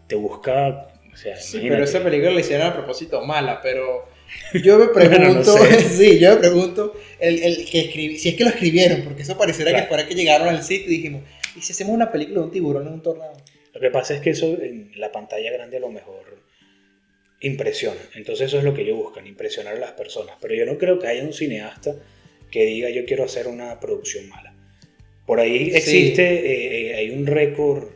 [0.08, 4.10] Te busca, o sea, sí, pero esa película la hicieron a propósito mala, pero
[4.63, 5.56] yo me pregunto,
[5.89, 9.38] sí, yo me pregunto el, el que escribí, si es que lo escribieron, porque eso
[9.38, 11.22] pareciera que fuera que llegaron al sitio y dijimos,
[11.56, 13.38] ¿y si hacemos una película de un tiburón en un tornado?
[13.74, 16.42] Lo que pasa es que eso en la pantalla grande a lo mejor
[17.43, 17.99] impresiona.
[18.15, 20.36] Entonces eso es lo que ellos buscan, impresionar a las personas.
[20.41, 21.95] Pero yo no creo que haya un cineasta
[22.49, 24.56] que diga yo quiero hacer una producción mala.
[25.25, 27.88] Por ahí existe, eh, eh, hay un récord,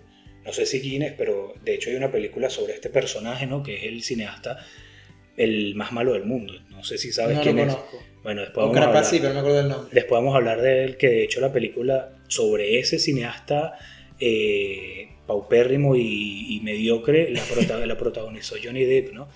[0.45, 3.63] no sé si Guinness, pero de hecho hay una película sobre este personaje, ¿no?
[3.63, 4.59] Que es el cineasta
[5.35, 6.53] el más malo del mundo.
[6.69, 7.77] No sé si sabes quién es.
[8.23, 9.89] Bueno, después vamos, a hablar, sí, pero no me acuerdo del nombre.
[9.93, 13.77] después vamos a hablar de él, que de hecho la película sobre ese cineasta
[14.19, 19.27] eh, paupérrimo y, mediocre la, la protagonizó Johnny Depp, ¿no?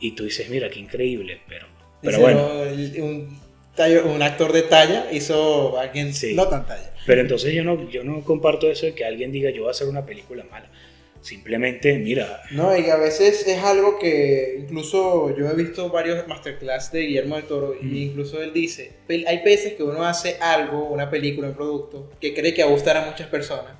[0.00, 1.66] Y tú dices, mira, qué increíble, pero,
[2.02, 2.48] pero bueno.
[2.98, 3.38] Un,
[4.06, 6.92] un, actor de talla hizo alguien no tan talla.
[7.06, 9.70] Pero entonces yo no, yo no comparto eso de que alguien diga, yo voy a
[9.70, 10.70] hacer una película mala.
[11.20, 12.42] Simplemente, mira.
[12.50, 17.36] No, y a veces es algo que incluso yo he visto varios masterclass de Guillermo
[17.36, 21.54] del Toro y incluso él dice, hay veces que uno hace algo, una película, un
[21.54, 23.74] producto, que cree que va a gustar a muchas personas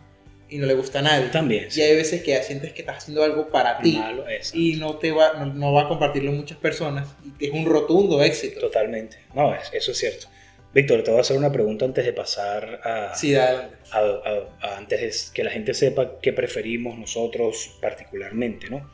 [0.50, 1.28] y no le gusta a nadie.
[1.28, 1.66] También.
[1.68, 1.82] Y sí.
[1.82, 5.34] hay veces que sientes que estás haciendo algo para ti Malo, y no te va,
[5.34, 7.08] no, no va a compartirlo muchas personas
[7.38, 8.60] y es un rotundo éxito.
[8.60, 9.18] Totalmente.
[9.34, 10.26] No, es- eso es cierto.
[10.72, 13.76] Víctor, te voy a hacer una pregunta antes de pasar a, Sí, adelante.
[13.90, 18.88] a- a- a- antes de que la gente sepa qué preferimos nosotros particularmente, ¿no?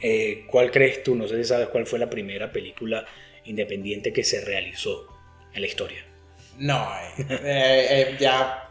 [0.00, 1.14] Eh, ¿Cuál crees tú?
[1.14, 3.04] No sé si sabes cuál fue la primera película
[3.44, 5.06] independiente que se realizó
[5.54, 6.04] en la historia.
[6.58, 8.61] No, eh, eh, ya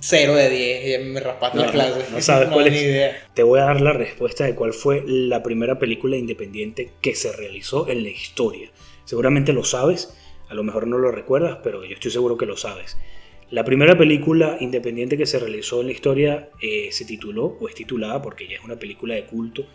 [0.00, 2.04] 0 de 10, ya me raspaste No, la clase.
[2.12, 2.82] no sabes cuál ni es.
[2.82, 3.28] idea.
[3.34, 7.32] Te voy a dar la respuesta de cuál fue la primera película independiente que se
[7.32, 8.70] realizó en la historia.
[9.04, 10.14] Seguramente lo sabes,
[10.48, 12.96] a lo mejor no lo recuerdas, pero yo estoy seguro que lo sabes.
[13.50, 17.74] La primera película independiente que se realizó en la historia eh, se tituló, o es
[17.74, 19.66] titulada, porque ya es una película de culto,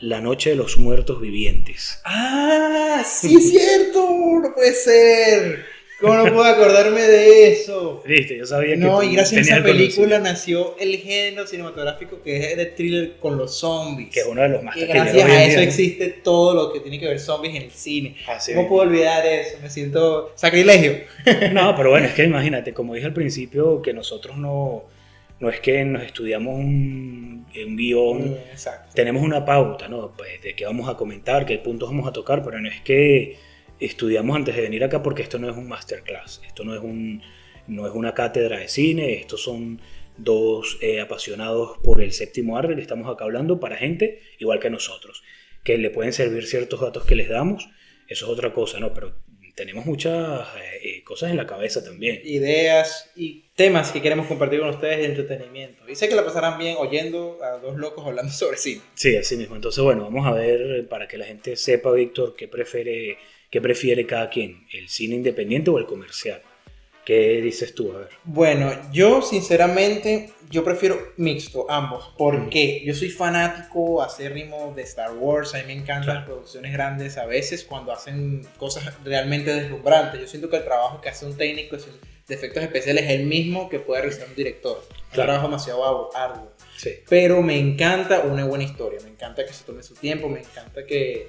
[0.00, 2.00] La Noche de los Muertos Vivientes.
[2.04, 4.06] Ah, sí es cierto,
[4.42, 5.64] no puede ser.
[6.04, 8.02] ¿Cómo no puedo acordarme de eso?
[8.06, 12.20] Viste, yo sabía que No, y gracias a esa el película nació el género cinematográfico
[12.22, 14.10] que es de thriller con los zombies.
[14.10, 16.98] que es uno de los más taquilleros gracias a eso existe todo lo que tiene
[17.00, 18.16] que ver zombies en el cine.
[18.28, 19.56] Así ¿Cómo puedo olvidar eso?
[19.62, 20.98] Me siento sacrilegio.
[21.52, 24.84] No, pero bueno, es que imagínate, como dije al principio, que nosotros no,
[25.40, 28.90] no es que nos estudiamos un, un guion, Mm, Exacto.
[28.94, 30.12] tenemos una pauta, ¿no?
[30.16, 33.36] Pues de qué vamos a comentar, qué puntos vamos a tocar, pero no es que
[33.80, 37.22] estudiamos antes de venir acá porque esto no es un masterclass, esto no es, un,
[37.66, 39.80] no es una cátedra de cine, estos son
[40.16, 44.70] dos eh, apasionados por el séptimo arte que estamos acá hablando para gente igual que
[44.70, 45.22] nosotros,
[45.64, 47.68] que le pueden servir ciertos datos que les damos,
[48.08, 48.92] eso es otra cosa, ¿no?
[48.92, 49.14] Pero
[49.54, 52.20] tenemos muchas eh, eh, cosas en la cabeza también.
[52.24, 55.88] Ideas y temas que queremos compartir con ustedes de entretenimiento.
[55.88, 58.82] Y sé que la pasarán bien oyendo a dos locos hablando sobre cine.
[58.94, 59.54] Sí, así mismo.
[59.54, 63.18] Entonces, bueno, vamos a ver eh, para que la gente sepa, Víctor, qué prefiere,
[63.54, 66.42] qué prefiere cada quien, el cine independiente o el comercial.
[67.04, 67.92] ¿Qué dices tú?
[67.92, 68.08] A ver.
[68.24, 72.12] Bueno, yo sinceramente, yo prefiero mixto, ambos.
[72.18, 75.54] porque Yo soy fanático acérrimo de Star Wars.
[75.54, 76.18] A mí me encantan Claro.
[76.18, 80.20] las producciones grandes a veces cuando hacen cosas realmente deslumbrantes.
[80.20, 83.68] Yo siento que el trabajo que hace un técnico de efectos especiales es el mismo
[83.68, 84.82] que puede realizar un director.
[84.90, 86.50] Un trabajo demasiado arduo.
[86.76, 86.90] Sí.
[87.08, 90.84] Pero me encanta una buena historia, me encanta que se tome su tiempo, me encanta
[90.84, 91.28] que,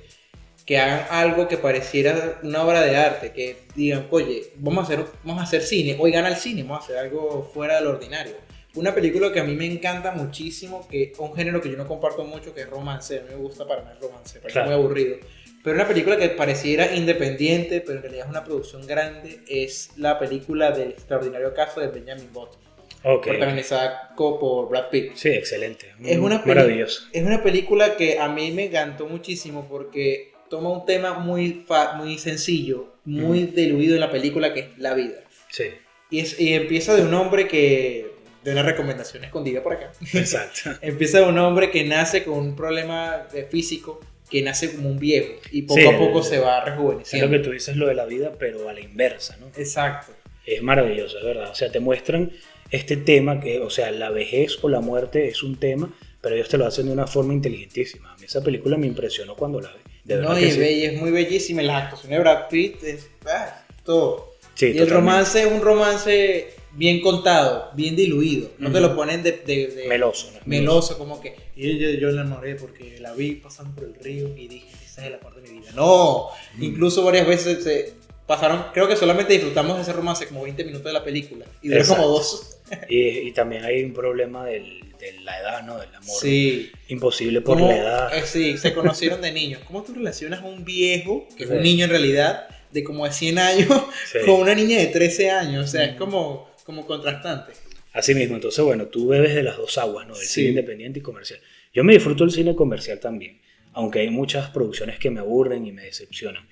[0.65, 5.05] que hagan algo que pareciera una obra de arte, que digan, oye, vamos a hacer,
[5.23, 7.91] vamos a hacer cine, hoy gana el cine, vamos a hacer algo fuera de lo
[7.91, 8.33] ordinario.
[8.73, 12.23] Una película que a mí me encanta muchísimo, que un género que yo no comparto
[12.25, 14.67] mucho, que es romance, a mí me gusta para nada el romance, parece Claro.
[14.71, 15.17] muy aburrido.
[15.63, 20.19] Pero una película que pareciera independiente, pero en realidad es una producción grande, es la
[20.19, 22.59] película del extraordinario caso de Benjamin Button,
[23.03, 23.27] Ok.
[23.27, 25.15] protagonizada por Brad Pitt.
[25.15, 25.93] Sí, excelente.
[26.03, 27.03] Es una Maravilloso.
[27.13, 31.93] Es una película que a mí me encantó muchísimo porque toma un tema muy, fa-
[31.93, 35.23] muy sencillo, muy diluido en la película, que es la vida.
[35.49, 35.65] Sí,
[36.09, 38.11] Y, es- y empieza de un hombre que,
[38.43, 40.71] de una recomendación escondida por acá, exacto.
[40.81, 44.99] empieza de un hombre que nace con un problema eh, físico, que nace como un
[44.99, 47.27] viejo y poco Sí, a poco el- se va Es rejuveneciendo.
[47.27, 49.47] lo que tú dices, lo de la vida, pero a la inversa, ¿no?
[49.55, 50.13] Exacto.
[50.45, 51.49] Es maravilloso, es verdad.
[51.51, 52.31] O sea, te muestran
[52.71, 56.49] este tema que, o sea, la vejez o la muerte es un tema, pero ellos
[56.49, 58.13] te lo hacen de una forma inteligentísima.
[58.13, 59.79] A mí esa película me impresionó cuando la vi.
[60.05, 60.59] De verdad No, que y, sí.
[60.61, 64.35] y es muy bellísima y las actuaciones de Brad Pitt es ah, todo.
[64.53, 68.49] Sí, y el romance es un romance bien contado, bien diluido.
[68.59, 70.39] No te lo ponen de, de- de- Meloso, ¿no?
[70.45, 74.29] meloso, como que y yo, yo la enamoré porque la vi pasando por el río
[74.37, 75.71] y dije, esa es la parte de mi vida.
[75.75, 76.27] No,
[76.59, 77.93] incluso varias veces se
[78.27, 81.69] pasaron, creo que solamente disfrutamos de ese romance como 20 minutos de la película y
[81.69, 82.54] duró como dos.
[82.89, 85.77] Y, y también hay un problema del- de la edad, ¿no?
[85.77, 86.15] Del amor.
[86.19, 86.71] Sí.
[86.87, 88.17] Imposible por ¿Cómo- la edad.
[88.17, 89.61] eh, sí, se conocieron de niños.
[89.67, 93.11] ¿Cómo tú relacionas a un viejo, que es un niño en realidad, de como de
[93.11, 93.67] 100 años,
[94.11, 94.19] Sí.
[94.25, 95.65] con una niña de 13 años?
[95.65, 95.89] O sea, Mm.
[95.91, 97.53] es como, como contrastante.
[97.93, 100.15] Así mismo, entonces, bueno, tú bebes de las dos aguas, ¿no?
[100.15, 100.33] Del Sí.
[100.41, 101.39] cine independiente y comercial.
[101.73, 103.39] Yo me disfruto el cine comercial también,
[103.73, 106.47] aunque hay muchas producciones que me aburren y me decepcionan.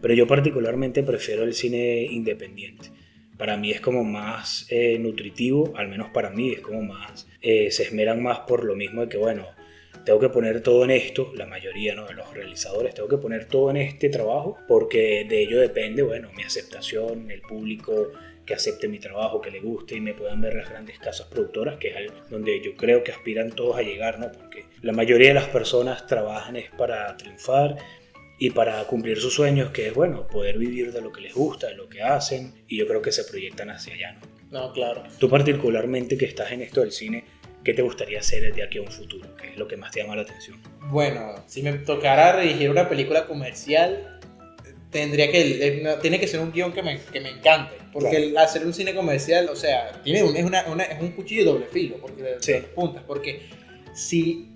[0.00, 2.88] Pero yo particularmente prefiero el cine independiente.
[3.38, 7.70] Para mí es como más eh, nutritivo, al menos para mí, es como más, eh,
[7.70, 9.46] se esmeran más por lo mismo de que, bueno,
[10.04, 12.06] tengo que poner todo en esto, la mayoría ¿no?
[12.06, 16.30] de los realizadores, tengo que poner todo en este trabajo porque de ello depende, bueno,
[16.36, 18.10] mi aceptación, el público
[18.48, 21.76] que acepte mi trabajo, que le guste y me puedan ver las grandes casas productoras,
[21.76, 24.32] que es donde yo creo que aspiran todos a llegar, ¿no?
[24.32, 27.76] Porque la mayoría de las personas trabajan es para triunfar
[28.38, 31.66] y para cumplir sus sueños, que es, bueno, poder vivir de lo que les gusta,
[31.68, 34.20] de lo que hacen, y yo creo que se proyectan hacia allá, ¿no?
[34.60, 35.02] No, claro.
[35.18, 37.24] Tú particularmente que estás en esto del cine,
[37.64, 39.36] ¿qué te gustaría hacer de aquí a un futuro?
[39.36, 40.56] ¿Qué es lo que más te llama la atención?
[40.90, 44.18] Bueno, si me tocara dirigir una película comercial,
[44.90, 47.76] tendría que, eh, tiene que ser un guion que me, que me encante.
[47.92, 48.24] Porque Claro.
[48.24, 51.44] el hacer un cine comercial, o sea, tiene un, es, una, una- es un cuchillo
[51.44, 52.54] de doble filo, porque de, Sí.
[52.74, 53.02] puntas.
[53.06, 53.40] Porque
[53.98, 54.48] si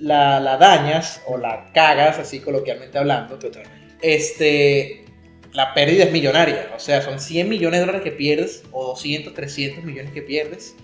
[0.00, 3.96] la, la dañas o la cagas, así coloquialmente hablando, Totalmente.
[4.02, 5.04] este,
[5.52, 6.70] la pérdida es millonaria.
[6.76, 10.74] O sea, son 100 millones de dólares que pierdes o 200, 300 millones que pierdes.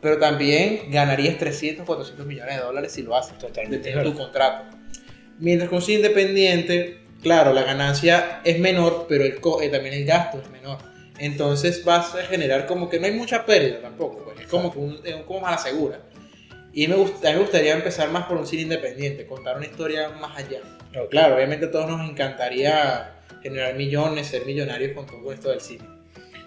[0.00, 3.90] Pero también ganarías 300, 400 millones de dólares si lo haces Totalmente.
[3.90, 4.76] de es tu contrato.
[5.38, 9.94] Mientras con un cine independiente, claro, la ganancia es menor, pero el co- eh, también
[9.94, 10.78] el gasto es menor.
[11.18, 14.24] Entonces vas a generar como que no hay mucha pérdida tampoco.
[14.24, 16.00] pues, Es como que un, como más la segura.
[16.74, 20.10] Y me, a mí me gustaría empezar más por un cine independiente, contar una historia
[20.10, 20.60] más allá.
[20.98, 21.10] Ok.
[21.10, 25.84] Claro, obviamente a todos nos encantaría generar millones, ser millonarios con todo esto del cine.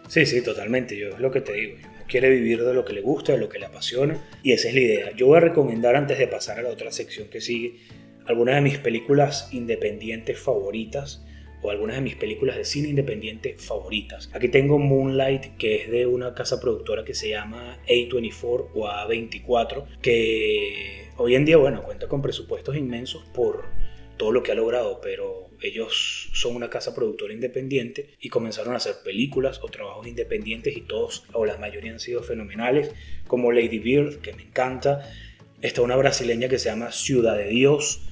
[0.08, 0.98] Sí, sí, totalmente.
[0.98, 1.78] Yo es lo que te digo.
[1.78, 4.22] Uno quiere vivir de lo que le gusta, de lo que le apasiona.
[4.44, 5.12] Y esa es la idea.
[5.16, 7.80] Yo voy a recomendar, antes de pasar a la otra sección que sigue,
[8.26, 11.26] algunas de mis películas independientes favoritas
[11.68, 14.30] o algunas de mis películas de cine independiente favoritas.
[14.34, 20.00] Aquí tengo Moonlight, que es de una casa productora que se llama A24 o A24,
[20.02, 23.66] que hoy en día, bueno, cuenta con presupuestos inmensos por
[24.16, 28.78] todo lo que ha logrado, pero ellos son una casa productora independiente y comenzaron a
[28.78, 32.92] hacer películas o trabajos independientes y todos, o la mayoría han sido fenomenales,
[33.28, 35.02] como Lady Bird, que me encanta.
[35.62, 38.07] Está una brasileña que se llama Ciudad de Dios,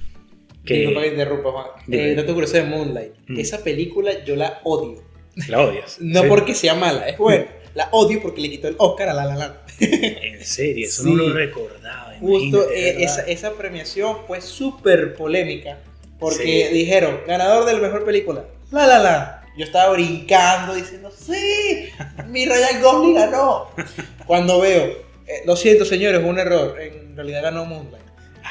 [0.66, 1.66] que Disculpa que interrumpa, Juan.
[1.90, 3.12] Eh, dato curioso de Moonlight.
[3.28, 3.38] Mm.
[3.40, 5.02] Esa película yo la odio.
[5.48, 5.96] la odias.
[6.00, 6.28] No Sí.
[6.28, 7.46] porque sea mala, es buena.
[7.76, 9.54] La odio porque le quitó el Oscar a La La Land.
[9.80, 11.10] En serio, eso Sí.
[11.10, 12.14] no lo recordaba.
[12.20, 15.78] Justo eh, esa, esa premiación fue súper polémica
[16.18, 16.74] porque Sí.
[16.74, 19.28] dijeron, ganador de la mejor película, La La Land.
[19.58, 21.90] Yo estaba brincando diciendo, sí,
[22.28, 23.68] mi Ryan Gosling ganó.
[24.26, 24.84] Cuando veo,
[25.26, 28.05] eh, lo siento señores, un error, en realidad ganó Moonlight.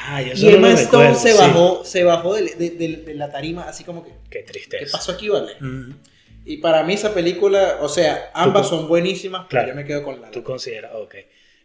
[0.08, 1.38] Ah, Y solo Emma Stone se sí.
[1.38, 4.96] bajó, se bajó de, de- de- de la tarima así como que, Qué ¿qué tristeza.
[4.98, 5.52] pasó aquí, vale?
[5.60, 5.90] Mm.
[6.44, 9.68] Y para mí esa película, o sea, ambas son buenísimas, pero Claro.
[9.70, 11.14] yo me quedo con La La Tú consideras, ok.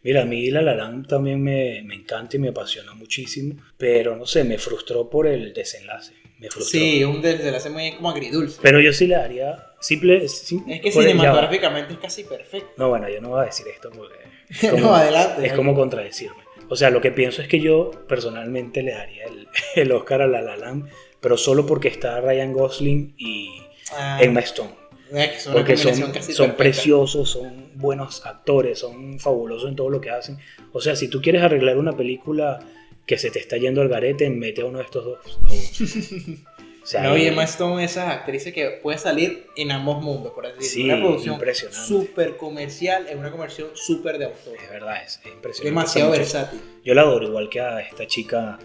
[0.04, 4.15] Mira, a mí La La Land también me, me encanta y me apasiona muchísimo, pero
[4.15, 6.13] no sé, me frustró por el desenlace.
[6.39, 6.80] Me frustró.
[6.80, 8.58] Sí, un desde la hace muy como agridulce.
[8.63, 10.27] Pero yo sí le daría simple.
[10.27, 12.71] sim- Es que cinematográficamente es casi perfecto.
[12.77, 14.15] No, bueno, yo no voy a decir esto porque
[14.49, 15.45] es como, no, adelante.
[15.45, 16.41] es como contradecirme.
[16.71, 20.27] O sea, lo que pienso es que yo personalmente le daría el, el Oscar a
[20.27, 23.62] La La Land, pero solo porque está Ryan Gosling y
[23.93, 24.71] Ah, Emma Stone.
[25.12, 29.99] es una Porque son, casi son preciosos, son buenos actores, son fabulosos en todo lo
[29.99, 30.38] que hacen.
[30.71, 32.60] O sea, si tú quieres arreglar una película
[33.05, 35.39] que se te está yendo al garete, mete a uno de estos dos.
[36.81, 40.33] O sea, No, y Emma Stone es esa actriz que puede salir en ambos mundos,
[40.33, 40.93] por así Sí, decirlo.
[40.95, 41.87] Una producción impresionante.
[41.87, 44.55] súper comercial, es una comercial súper de autor.
[44.61, 45.63] es verdad, es, es impresionante.
[45.63, 46.23] Demasiado muchacha.
[46.41, 46.61] versátil.
[46.83, 48.57] Yo la adoro, igual que a esta chica,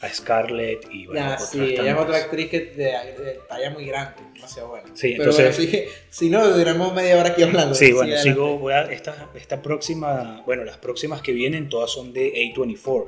[0.00, 4.22] a Scarlett y bueno, sí, ella es otra actriz que de, de talla muy grande,
[4.34, 4.86] demasiado buena.
[4.94, 7.74] Sí, Pero entonces- bueno, sí si no, duramos media hora aquí hablando.
[7.74, 12.12] Sí, bueno, sigo, voy a, esta, esta próxima, bueno, las próximas que vienen todas son
[12.12, 13.06] de A24.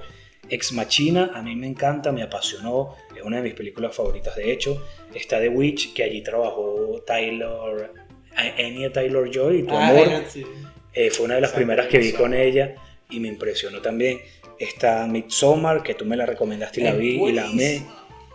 [0.48, 4.52] Ex Machina, a mí me encanta, me apasionó, es una de mis películas favoritas de
[4.52, 4.84] hecho.
[5.14, 7.92] Está The Witch, que allí trabajó Taylor,
[8.34, 10.44] Anya Taylor Joy, Tu Ah, Amor, sí.
[10.92, 12.74] Eh, fue una de las Exacto, primeras que vi con ella
[13.10, 14.20] y me impresionó también.
[14.58, 17.82] Está Midsommar, que tú me la recomendaste y la vi y la amé.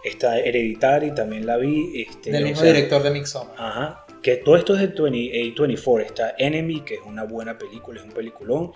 [0.04, 2.02] Está Hereditary, también la vi.
[2.02, 3.56] Este, Del mismo sea, director de Midsommar.
[3.58, 4.06] Ajá.
[4.22, 6.06] Que todo esto es de 20, A24.
[6.06, 8.72] Está Enemy, que es una buena película, es un peliculón.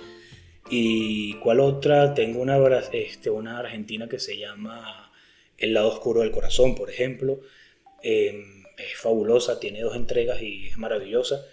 [0.70, 2.14] ¿Y cuál otra?
[2.14, 2.58] Tengo una,
[2.92, 5.12] este, una argentina que se llama
[5.58, 7.40] El lado oscuro del corazón, por ejemplo.
[8.02, 8.44] Eh,
[8.78, 11.46] es fabulosa, tiene dos entregas y es maravillosa.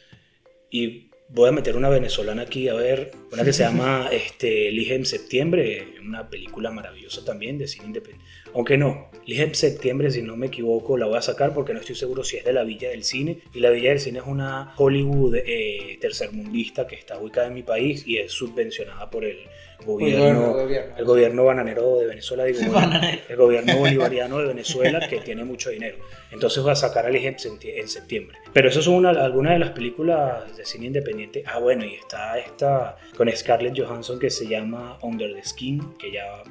[0.71, 4.95] Y voy a meter una venezolana aquí, a ver, una que se llama este, Elige
[4.95, 8.27] en septiembre, una película maravillosa también de cine independiente.
[8.55, 11.81] Aunque no, Elige en septiembre, si no me equivoco, la voy a sacar porque no
[11.81, 13.39] estoy seguro si es de la Villa del Cine.
[13.55, 17.63] Y la Villa del Cine es una Hollywood eh, tercermundista que está ubicada en mi
[17.63, 19.39] país y es subvencionada por el
[19.85, 20.95] gobierno, Gobierno, gobierno.
[20.97, 23.23] el gobierno bananero de Venezuela, digo, Bananero.
[23.29, 25.99] el gobierno bolivariano de Venezuela que tiene mucho dinero.
[26.31, 28.39] Entonces va a sacar al en en septiembre.
[28.53, 31.43] Pero esas son una- algunas de las películas de cine independiente.
[31.47, 36.13] Ah, bueno, y está esta con Scarlett Johansson que se llama Under the Skin, que
[36.13, 36.43] ya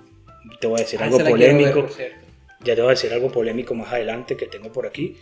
[0.60, 1.88] te voy a decir Ah, algo ver, polémico.
[2.63, 5.17] Ya te voy a decir algo polémico más adelante que tengo por aquí,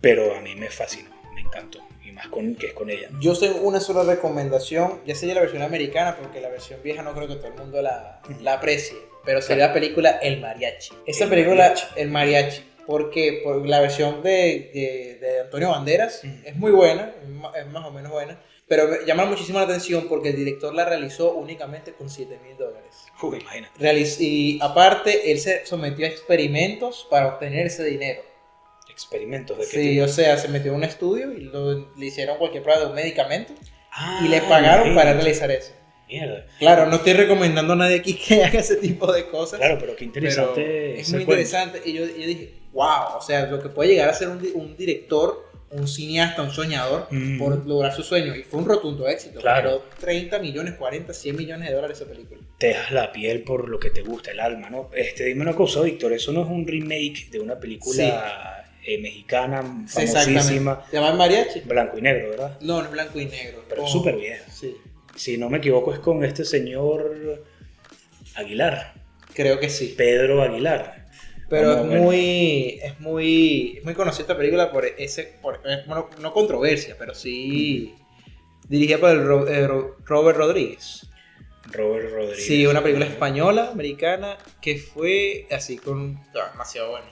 [0.00, 1.78] pero a mí me fascinó, me encantó.
[2.20, 3.08] Más con que es con ella.
[3.10, 3.20] ¿no?
[3.20, 7.14] Yo tengo una sola recomendación, ya sería la versión americana, porque la versión vieja no
[7.14, 10.92] creo que todo el mundo la, la aprecie, pero sería la película El Mariachi.
[11.06, 11.84] Esta El película, Mariachi.
[11.96, 16.34] El Mariachi, porque por la versión de, de- de Antonio Banderas Ujú.
[16.44, 17.14] es muy buena,
[17.56, 20.84] es más o menos buena, pero me llama muchísimo la atención porque el director la
[20.84, 22.94] realizó únicamente con 7 mil dólares.
[23.22, 23.78] Uy, imagínate.
[23.80, 28.22] Realiz- y aparte, él se sometió a experimentos para obtener ese dinero.
[29.02, 30.04] Experimentos de qué Sí, tipo?
[30.04, 32.94] o sea, se metió en un estudio y lo- le hicieron cualquier prueba de un
[32.94, 33.52] medicamento
[33.92, 35.72] Ah, y le pagaron para realizar eso.
[36.08, 36.46] Mierda.
[36.58, 39.58] Claro, no estoy recomendando a nadie aquí que haga ese tipo de cosas.
[39.58, 40.54] Claro, pero qué interesante.
[40.62, 41.80] Pero es muy interesante.
[41.84, 44.76] Y yo, yo dije, wow, o sea, lo que puede llegar a ser un, un
[44.76, 47.38] director, un cineasta, un soñador, Mm.
[47.38, 48.34] por lograr su sueño.
[48.34, 49.40] Y fue un rotundo éxito.
[49.40, 49.70] Claro.
[49.70, 52.40] Generó 30 millones, 40, 100 millones de dólares esa película.
[52.58, 54.90] Te dejas la piel por lo que te gusta, el alma, ¿no?
[54.94, 59.84] Este, dime una cosa, Víctor, eso no es un remake de una película eh, mexicana
[59.86, 61.60] Sí, famosísima, ¿Se llama Mariachi?
[61.60, 62.58] blanco y negro, ¿verdad?
[62.60, 63.64] No, no es blanco y negro.
[63.68, 64.50] Pero es súper vieja.
[64.50, 64.76] Sí,
[65.14, 67.44] Si no me equivoco, es con este señor
[68.36, 68.94] Aguilar,
[69.34, 69.94] creo que sí.
[69.96, 71.06] Pedro Aguilar.
[71.48, 72.02] Pero es bueno.
[72.04, 76.94] muy, es muy, es muy conocida esta película por ese, por, eh, bueno, no controversia,
[76.96, 77.92] pero sí
[78.68, 81.08] dirigida por el Ro- eh, Ro- Robert Rodríguez.
[81.72, 82.46] Robert Rodríguez.
[82.46, 87.06] Sí, una película española, americana, que fue así con ah, demasiado buena.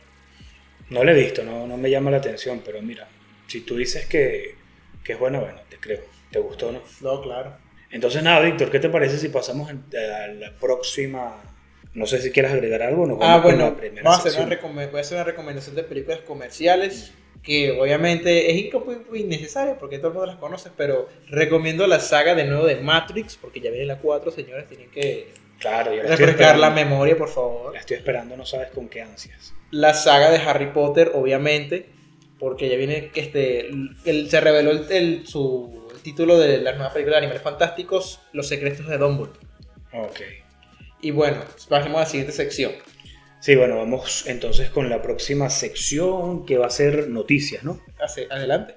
[0.90, 3.08] No la he visto, no, no me llama la atención, pero mira,
[3.46, 4.54] si tú dices que,
[5.04, 6.00] que es buena, bueno, te creo.
[6.30, 6.80] ¿Te gustó, no?
[7.00, 7.56] No, claro.
[7.90, 11.42] Entonces, nada, Víctor, ¿qué te parece si pasamos a la próxima?
[11.94, 13.06] No sé si quieres agregar algo.
[13.06, 14.72] Nos Ah, vamos con bueno, la primera vamos a hacer sección.
[14.72, 17.12] una voy a hacer una recomendación de películas comerciales
[17.42, 18.70] que obviamente es
[19.14, 23.36] innecesaria porque todo el mundo las conoce, pero recomiendo la saga de nuevo de Matrix
[23.36, 25.28] porque ya viene la 4, señores, tienen que
[25.58, 27.72] Claro, yo la refrescar la memoria, por favor.
[27.74, 29.54] la estoy esperando, no sabes con qué ansias.
[29.70, 31.90] La saga de Harry Potter, obviamente,
[32.38, 33.68] porque ya viene que este,
[34.04, 38.20] el- se reveló el, el- su, el título de la nueva película de Animales Fantásticos,
[38.32, 39.32] Los secretos de Dumbledore.
[39.92, 40.20] Ok.
[41.00, 41.38] Y bueno,
[41.68, 42.72] pasemos a la siguiente sección.
[43.40, 47.80] Sí, bueno, vamos entonces con la próxima sección que va a ser noticias, ¿no?
[48.30, 48.74] Adelante.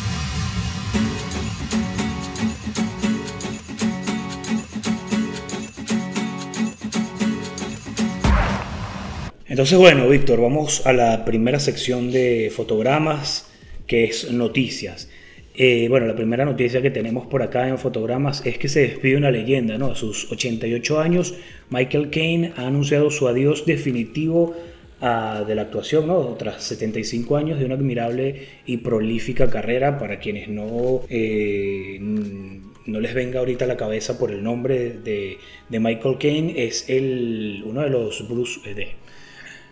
[9.52, 13.52] Entonces, bueno, Víctor, vamos a la primera sección de fotogramas,
[13.86, 15.10] que es noticias.
[15.56, 19.18] Eh, bueno, la primera noticia que tenemos por acá en fotogramas es que se despide
[19.18, 19.88] una leyenda, ¿no?
[19.88, 21.34] A sus 88 años,
[21.70, 24.56] Michael Caine ha anunciado su adiós definitivo
[25.02, 26.34] ah, de la actuación, ¿no?
[26.40, 33.14] Tras 75 años de una admirable y prolífica carrera, para quienes no, eh, no les
[33.14, 37.82] venga ahorita a la cabeza por el nombre de, de Michael Caine, es el, uno
[37.82, 38.62] de los Bruce...
[38.74, 39.02] de,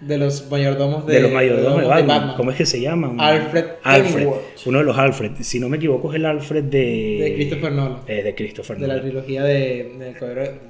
[0.02, 2.34] De los mayordomos de, de los mayordomos de Batman.
[2.38, 3.20] ¿Cómo es que se llaman?
[3.20, 4.28] Alfred Alfred.
[4.66, 5.32] Uno de los Alfred.
[5.41, 7.18] Si no me equivoco, es el Alfred de.
[7.22, 7.97] De Christopher Nolan.
[8.08, 9.10] eh, de Christopher De la Nolan.
[9.10, 10.14] trilogía de, de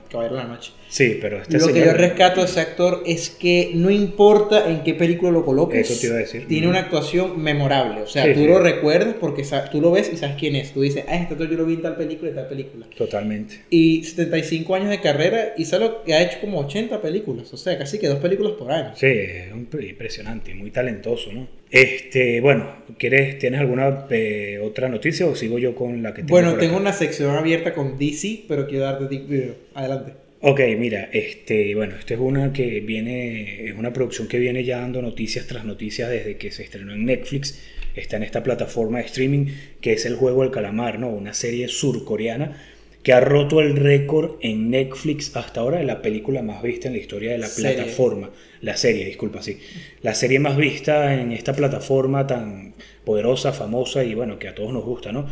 [0.09, 0.71] Caballero, de la Noche.
[0.89, 4.69] Sí, pero este lo que señor- yo rescato de ese actor es que no importa
[4.71, 6.47] en qué película lo coloques, Eso te iba a decir.
[6.47, 8.01] tiene una actuación memorable.
[8.01, 8.47] O sea, Sí, tú sí.
[8.47, 10.73] lo recuerdas porque tú lo ves y sabes quién es.
[10.73, 12.87] Tú dices, ah, este actor yo lo vi en tal película y tal película.
[12.97, 13.61] Totalmente.
[13.69, 17.53] Y 75 años de carrera y solo que ha hecho como 80 películas.
[17.53, 18.93] O sea, casi que dos películas por año.
[18.95, 21.47] Sí, es un- impresionante, muy talentoso, ¿no?
[21.71, 22.67] Este, bueno,
[22.97, 26.73] ¿quieres, ¿tienes alguna eh, otra noticia o sigo yo con la que tengo Bueno, tengo
[26.73, 26.81] acá?
[26.81, 29.55] una sección abierta con DC, pero quiero darte Dick Video.
[29.75, 30.13] Adelante.
[30.41, 34.79] Ok, mira, este, bueno, esta es una que viene, es una producción que viene ya
[34.79, 37.61] dando noticias tras noticias desde que se estrenó en Netflix,
[37.95, 39.47] está en esta plataforma de streaming
[39.81, 41.09] que es el juego del calamar, ¿no?
[41.09, 42.57] Una serie surcoreana
[43.03, 46.93] que ha roto el récord en Netflix hasta ahora de la película más vista en
[46.93, 47.75] la historia de la Serie.
[47.75, 48.29] plataforma,
[48.61, 49.57] la serie, disculpa, sí,
[50.01, 52.73] la serie más vista en esta plataforma tan
[53.05, 55.27] poderosa, famosa y bueno, que a todos nos gusta, ¿no?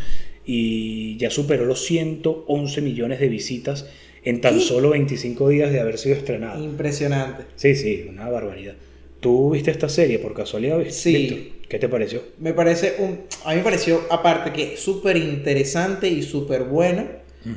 [0.45, 3.85] Y ya superó los 111 millones de visitas
[4.23, 6.59] en tan solo 25 días de haber sido estrenada.
[6.59, 7.43] Impresionante.
[7.55, 8.75] Sí, sí, una barbaridad.
[9.19, 10.77] ¿Tú viste esta serie por casualidad?
[10.77, 10.93] Víctor?
[10.93, 11.53] Sí.
[11.67, 12.21] ¿Qué te pareció?
[12.39, 13.21] Me parece un.
[13.43, 17.07] A mí me pareció, aparte que súper interesante y súper buena.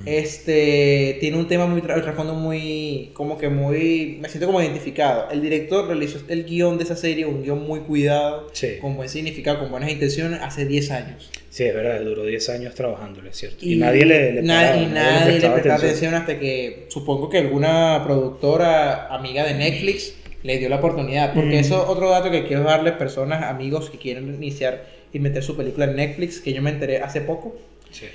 [0.07, 5.31] Este tiene un tema muy trasfondo muy como que muy me siento como identificado.
[5.31, 8.77] El director realizó el guion de esa serie, un guion muy cuidado, Sí.
[8.81, 11.31] con buen significado, con buenas intenciones, hace 10 años.
[11.49, 13.59] Sí, es verdad, duró 10 años trabajándole, ¿cierto?
[13.65, 15.81] Y, Y, nadie le, le paraba, y nadie le prestaba prestaba atención.
[15.81, 21.35] atención hasta que supongo que alguna productora amiga de Netflix le dio la oportunidad.
[21.35, 21.61] Porque Mm.
[21.61, 25.43] eso es otro dato que quiero darle a personas, amigos que quieren iniciar y meter
[25.43, 27.57] su película en Netflix, que yo me enteré hace poco.
[27.91, 28.07] Sí.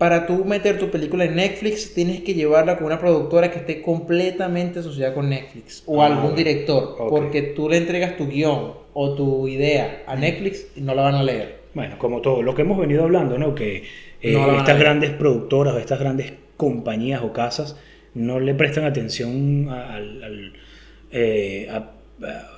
[0.00, 3.82] Para tú meter tu película en Netflix, tienes que llevarla con una productora que esté
[3.82, 9.14] completamente asociada con Netflix o Ah, algún director, porque tú le entregas tu guion o
[9.14, 11.60] tu idea a Netflix y no la van a leer.
[11.74, 13.54] Bueno, como todo lo que hemos venido hablando, ¿no?
[13.54, 13.84] Que
[14.22, 17.76] eh, No estas grandes productoras o estas grandes compañías o casas
[18.14, 20.54] no le prestan atención al,
[21.12, 22.48] eh, a- a-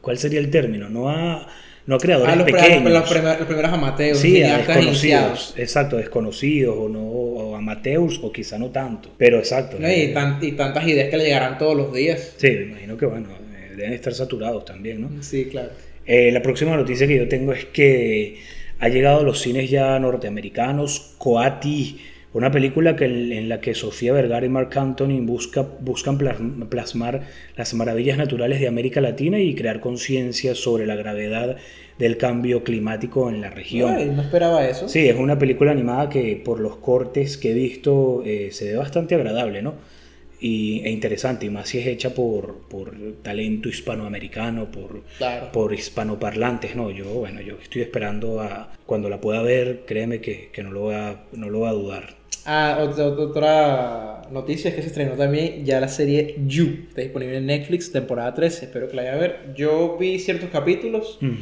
[0.00, 0.88] ¿Cuál sería el término?
[0.88, 1.46] No a,
[1.88, 2.92] no creadores A los, pre- pequeños.
[2.92, 5.54] los, primer- los primeros amateurs, Sí, desconocidos, iniciados.
[5.56, 9.78] exacto, desconocidos o no o amateurs o quizá no tanto, pero exacto.
[9.80, 9.86] ¿no?
[9.88, 12.34] eh, Y, tan- y tantas ideas que le llegarán todos los días.
[12.36, 15.22] Sí, me imagino que bueno, eh, deben estar saturados también, ¿no?
[15.22, 15.70] Sí, claro.
[16.06, 18.38] Eh, la próxima noticia que yo tengo es que
[18.80, 21.98] ha llegado a los cines ya norteamericanos Coati,
[22.32, 26.18] una película que, en la que Sofía Vergara y Mark Anthony busca, buscan
[26.68, 27.22] plasmar
[27.56, 31.56] las maravillas naturales de América Latina y crear conciencia sobre la gravedad
[31.98, 33.94] del cambio climático en la región.
[33.96, 34.88] Ay, no esperaba eso.
[34.88, 38.76] Sí, es una película animada que por los cortes que he visto eh, se ve
[38.76, 39.74] bastante agradable, ¿no?
[40.40, 45.02] y, e interesante, y más si es hecha por, por talento hispanoamericano, por,
[45.52, 46.90] por hispanoparlantes, ¿no?
[46.90, 50.80] Yo, bueno, yo estoy esperando a cuando la pueda ver, créeme que, que no, lo
[50.80, 52.17] voy a, no lo voy a dudar.
[52.46, 57.38] Ah, otra, otra noticia es que se estrenó también ya la serie You, está disponible
[57.38, 59.54] en Netflix, temporada 13, espero que la vayan a ver.
[59.56, 61.34] Yo vi ciertos capítulos mm.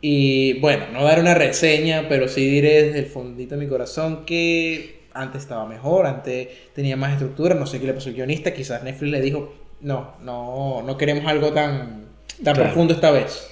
[0.00, 4.24] y bueno, no dar una reseña, pero sí diré desde el fondito de mi corazón
[4.24, 8.54] que antes estaba mejor, antes tenía más estructura, no sé qué le pasó al guionista,
[8.54, 12.06] quizás Netflix le dijo, no, no, no queremos algo tan,
[12.42, 13.48] tan profundo esta vez.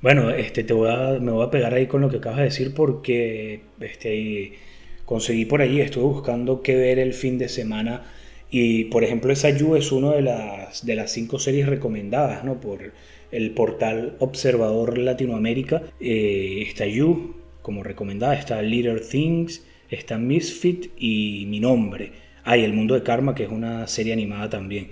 [0.00, 2.44] Bueno, este, te voy a, me voy a pegar ahí con lo que acabas de
[2.44, 4.58] decir porque este,
[5.04, 8.02] conseguí por ahí, estuve buscando qué ver el fin de semana
[8.50, 12.60] y por ejemplo esa You es una de las, de las cinco series recomendadas ¿no?
[12.60, 12.92] por
[13.32, 15.82] el portal Observador Latinoamérica.
[16.00, 22.12] Eh, está You como recomendada, está Little Things, está Misfit y Mi Nombre.
[22.44, 24.90] Hay El Mundo de Karma, que es una serie animada también.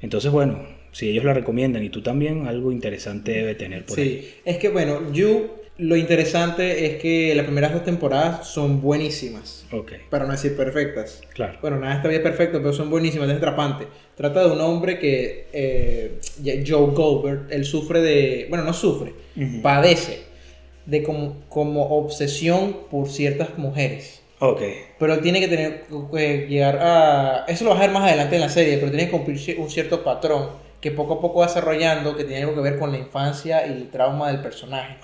[0.00, 0.60] Entonces, bueno,
[0.92, 4.02] si ellos la recomiendan y tú también, algo interesante debe tener por sí.
[4.02, 4.08] ahí.
[4.20, 9.64] Sí, es que bueno, You, lo interesante es que las primeras dos temporadas son buenísimas.
[9.72, 9.92] Ok.
[10.10, 11.22] Para no decir perfectas.
[11.34, 11.58] Claro.
[11.62, 13.86] Bueno, nada está bien perfecto, pero son buenísimas, es atrapante.
[14.14, 19.14] Trata de un hombre que, eh, Joe Goldberg, él sufre de, bueno, no sufre,
[19.62, 20.20] padece
[20.84, 24.22] de como, como obsesión por ciertas mujeres.
[24.40, 24.60] Ok.
[24.98, 27.44] Pero tiene que tener que llegar a...
[27.46, 29.70] Eso lo vas a ver más adelante en la serie, pero tiene que cumplir un
[29.70, 30.48] cierto patrón
[30.82, 33.70] que poco a poco va desarrollando, que tiene algo que ver con la infancia y
[33.70, 34.98] el trauma del personaje.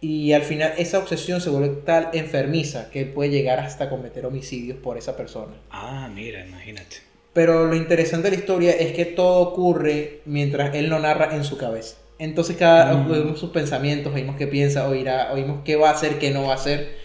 [0.00, 4.78] Y al final esa obsesión se vuelve tal enfermiza que puede llegar hasta cometer homicidios
[4.78, 5.52] por esa persona.
[5.70, 6.96] Ah, mira, imagínate.
[7.32, 11.44] Pero lo interesante de la historia es que todo ocurre mientras él lo narra en
[11.44, 11.98] su cabeza.
[12.18, 13.10] Entonces cada mm.
[13.10, 16.52] oímos sus pensamientos, oímos qué piensa, oirá, oímos qué va a hacer, qué no va
[16.52, 16.96] a hacer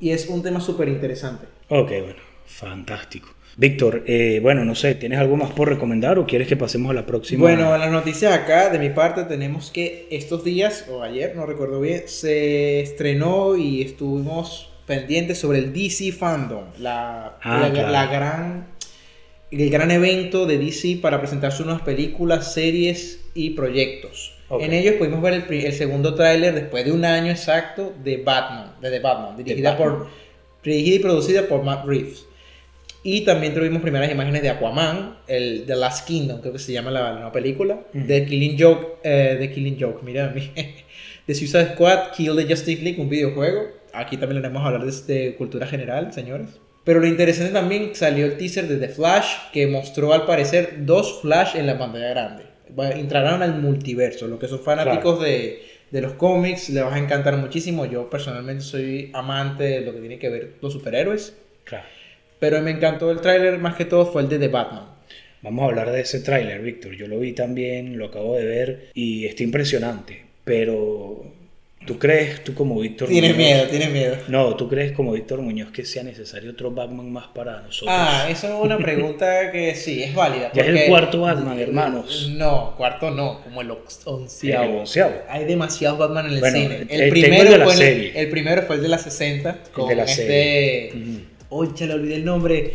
[0.00, 1.46] y es un tema súper interesante.
[1.68, 3.28] Ok, bueno, fantástico.
[3.58, 6.94] Víctor, eh, bueno, no sé, ¿tienes algo más por recomendar o quieres que pasemos a
[6.94, 7.42] la próxima?
[7.42, 11.80] Bueno, las noticias acá, de mi parte, tenemos que estos días, o ayer, no recuerdo
[11.80, 18.68] bien, se estrenó y estuvimos pendientes sobre el DC Fandom, la, ah, la, gran,
[19.50, 24.34] el gran evento de DC para presentar sus nuevas películas, series y proyectos.
[24.50, 28.88] En ellos pudimos ver el, segundo tráiler después de un año exacto de Batman, de
[28.88, 30.06] The Batman, dirigida, Por,
[30.62, 32.27] dirigida y producida por Matt Reeves.
[33.02, 36.90] Y también tuvimos primeras imágenes de Aquaman, el The Last Kingdom, creo que se llama
[36.90, 40.34] la, nueva película, de Killing Joke, eh, de Killing Joke, mira,
[41.26, 43.68] de Suicide Squad, Kill the Justice League, un videojuego.
[43.92, 46.50] Aquí también le vamos a hablar de, de cultura general, señores.
[46.84, 51.20] Pero lo interesante también salió el teaser de The Flash, que mostró al parecer dos
[51.22, 52.48] Flash en la pantalla grande
[52.94, 54.26] entrarán al multiverso.
[54.26, 57.86] Lo que son fanáticos de, de, los cómics les va a encantar muchísimo.
[57.86, 61.36] Yo personalmente soy amante de lo que tiene que ver los superhéroes.
[61.64, 61.86] Claro.
[62.38, 64.86] Pero me encantó el tráiler, más que todo fue el de The Batman.
[65.42, 66.94] Vamos a hablar de ese tráiler, Víctor.
[66.96, 70.24] Yo lo vi también, lo acabo de ver y está impresionante.
[70.44, 71.24] Pero
[71.88, 74.16] ¿Tú crees, tú como Víctor Tienes miedo, tienes miedo.
[74.28, 77.96] No, ¿tú crees como Víctor Muñoz que sea necesario otro Batman más para nosotros?
[77.98, 80.50] Ah, esa es una pregunta que sí, es válida.
[80.52, 82.30] Ya es el cuarto Batman, hermanos.
[82.30, 83.72] No, cuarto no, como el
[84.04, 84.64] onceavo.
[84.64, 85.14] El onceavo.
[85.30, 86.86] Hay demasiados Batman en el cine.
[86.90, 90.04] El, eh, primero fue el, el, primero fue el de la 60 con de la
[90.04, 90.90] este...
[90.92, 91.37] Serie.
[91.50, 92.74] Uy, ya le olvidé el nombre.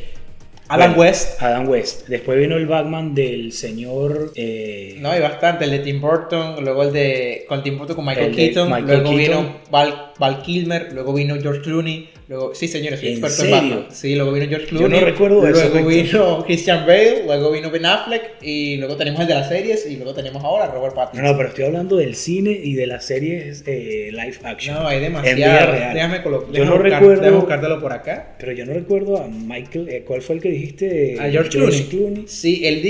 [0.68, 1.42] Adam West.
[1.42, 2.08] Adam West.
[2.08, 4.32] Después vino el Batman del señor.
[4.36, 5.66] Eh, no, hay bastante.
[5.66, 7.46] El de Tim Burton, luego el de.
[7.48, 8.70] Con Tim Burton con Michael Keaton.
[8.88, 12.10] luego vino Val, Val, Kilmer, luego vino George Clooney.
[12.28, 13.86] Luego, sí, señores, soy experto en Batman.
[13.92, 14.90] Sí, luego vino George Clooney.
[14.90, 15.86] Yo no recuerdo luego eso.
[15.86, 18.42] Vino Christian Bale, luego vino Ben Affleck.
[18.42, 19.86] Y luego tenemos el de las series.
[19.86, 21.26] Y luego tenemos ahora Robert Pattinson.
[21.26, 24.76] No, no, pero estoy hablando del cine y de las series eh, live action.
[24.76, 25.74] No, hay demasiado.
[25.94, 26.54] Déjame colocar.
[26.54, 27.34] Yo no recuerdo.
[27.36, 28.36] Buscártelo por acá.
[28.40, 29.90] Pero yo no recuerdo a Michael.
[29.90, 31.18] Eh, ¿Cuál fue el que dijiste?
[31.20, 31.50] A George,
[31.90, 32.26] Clooney.
[32.28, 32.82] Sí, él,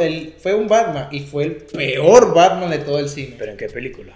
[0.00, 3.34] él, fue un Batman y fue el peor Batman de todo el cine.
[3.38, 4.12] ¿Pero en qué película?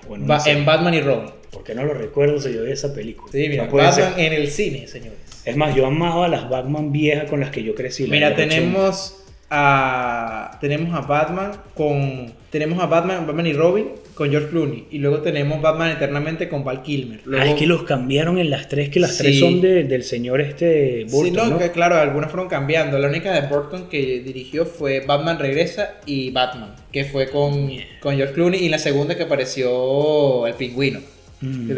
[0.46, 1.39] en Batman y Robin.
[1.50, 3.32] Porque no lo recuerdo si yo vi esa película.
[3.32, 5.18] Sí, mira, Batman en el cine, señores.
[5.44, 8.06] Es más, yo amaba las Batman viejas con las que yo crecí.
[8.06, 9.16] Mira, tenemos
[9.52, 14.98] a tenemos a Batman con tenemos a Batman, Batman y Robin con George Clooney y
[14.98, 17.20] luego tenemos Batman eternamente con Val Kilmer.
[17.24, 19.22] Luego, ah, es que los cambiaron en las tres, que las Sí.
[19.24, 21.58] tres son de- del señor este Burton, sí, no, ¿no?
[21.58, 22.98] que claro, algunas fueron cambiando.
[22.98, 27.70] La única de Burton que dirigió fue Batman Regresa y Batman, que fue con,
[28.00, 31.00] con George Clooney y la segunda que apareció el pingüino.
[31.40, 31.70] Mm.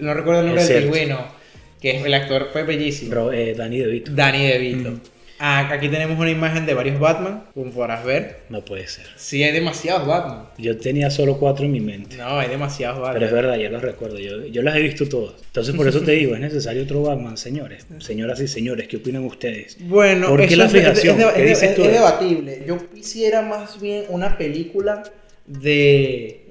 [0.00, 1.26] No recuerdo el nombre Es del pingüino,
[1.80, 3.10] que es- el actor fue bellísimo.
[3.10, 4.12] Pero, eh, Danny DeVito.
[4.14, 4.90] Danny DeVito.
[4.90, 5.00] Mm.
[5.44, 8.42] Ah, aquí tenemos una imagen de varios Batman, como podrás ver.
[8.48, 9.06] No puede ser.
[9.16, 10.44] Sí, hay demasiados Batman.
[10.56, 12.16] Yo tenía solo cuatro en mi mente.
[12.16, 13.24] No, hay demasiados Pero Batman.
[13.24, 14.20] es verdad, ya los recuerdo.
[14.20, 15.34] Yo, yo las he visto todas.
[15.44, 17.84] Entonces, por eso te digo, es necesario otro Batman, señores.
[17.98, 19.78] Señoras y señores, ¿qué opinan ustedes?
[19.80, 21.18] Bueno, ¿Por qué la fijación?
[21.20, 22.62] Es, de- ¿Qué es dices tú debatible.
[22.64, 25.02] Yo quisiera más bien una película
[25.44, 26.44] de.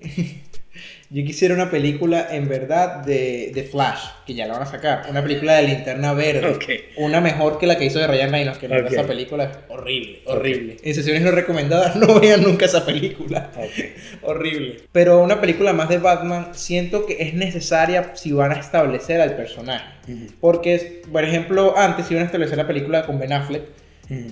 [1.14, 5.08] Yo quisiera una película en verdad de, de Flash, que ya la van a sacar.
[5.10, 6.48] Una película de linterna verde.
[6.48, 6.64] Ok.
[7.00, 8.94] Una mejor que la que hizo de Ryan Reynolds, que en verdad Ok.
[8.94, 10.78] esa película es horrible, horrible.
[10.82, 13.52] En sesiones no recomendadas, no vean nunca esa película.
[14.22, 14.78] Horrible.
[14.94, 19.36] Pero una película más de Batman, siento que es necesaria si van a establecer al
[19.36, 19.86] personaje.
[20.08, 20.28] Ujú.
[20.40, 23.64] Porque, por ejemplo, antes iban a establecer la película con Ben Affleck,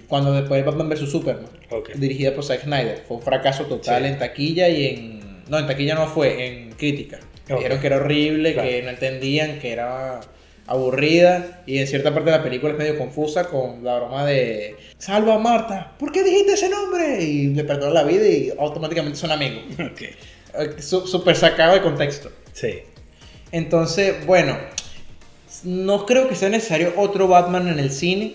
[0.08, 1.46] cuando después de Batman vs Superman,
[1.96, 3.04] dirigida por Zack Snyder.
[3.08, 4.10] Fue un fracaso total Sí.
[4.10, 5.18] en taquilla y en...
[5.50, 7.20] No, en taquilla no fue, en crítica.
[7.47, 8.70] Dijeron que era horrible, Claro.
[8.70, 10.22] que no entendían, que era
[10.68, 14.76] aburrida y en cierta parte de la película es medio confusa con la broma de
[15.00, 17.24] salva a Marta, ¿por qué dijiste ese nombre?
[17.24, 19.64] Y le perdonó la vida y automáticamente son amigos.
[20.54, 20.80] Ok.
[20.80, 22.32] Súper sacado de contexto.
[22.54, 22.80] Sí.
[23.52, 24.58] Entonces, bueno,
[25.64, 28.34] no creo que sea necesario otro Batman en el cine,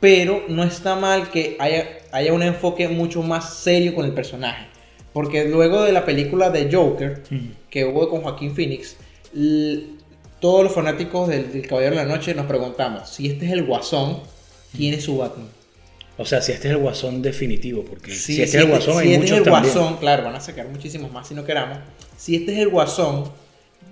[0.00, 4.66] pero no está mal que haya, haya un enfoque mucho más serio con el personaje.
[5.12, 7.22] Porque luego de la película de Joker,
[7.70, 8.96] que hubo con Joaquín Phoenix,
[10.40, 13.64] todos los fanáticos del, del Caballero de la Noche nos preguntamos, si este es el
[13.64, 14.18] Guasón,
[14.76, 15.48] ¿quién es su Batman?
[16.18, 18.94] O sea, si este es el guasón definitivo, porque Sí, si este es el guasón,
[18.94, 19.74] si hay este muchos es el también.
[19.74, 21.78] Guasón, claro, van a sacar muchísimos más si no queramos.
[22.18, 23.24] Si este es el Guasón,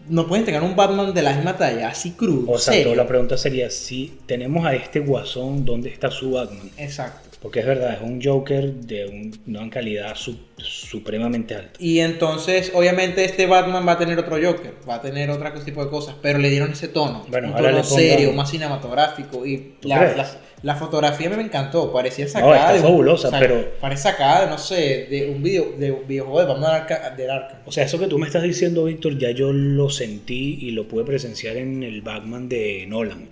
[0.08, 2.94] no pueden tener un Batman de la misma talla, así crudo, O sea, serio.
[2.94, 6.70] la pregunta sería, si tenemos a este guasón, ¿dónde está su Batman?
[6.76, 7.29] Exacto.
[7.40, 11.72] Porque es verdad, es un Joker de un- una calidad su- supremamente alta.
[11.78, 15.82] Y entonces, obviamente, este Batman va a tener otro Joker, va a tener otro tipo
[15.82, 19.46] de cosas, pero le dieron ese tono, Bueno, un tono serio, más cinematográfico.
[19.46, 20.30] Y ¿Tú la, la-
[20.62, 22.56] la fotografía me encantó, parecía No, sacada.
[22.58, 26.46] está de fabulosa, pero- Parece sacada, no sé, de un, video, de un videojuego de
[26.46, 27.60] Batman Arca- del Arkham.
[27.64, 30.86] O sea, eso que tú me estás diciendo, Víctor, ya yo lo sentí y lo
[30.88, 33.28] pude presenciar en el Batman de Nolan.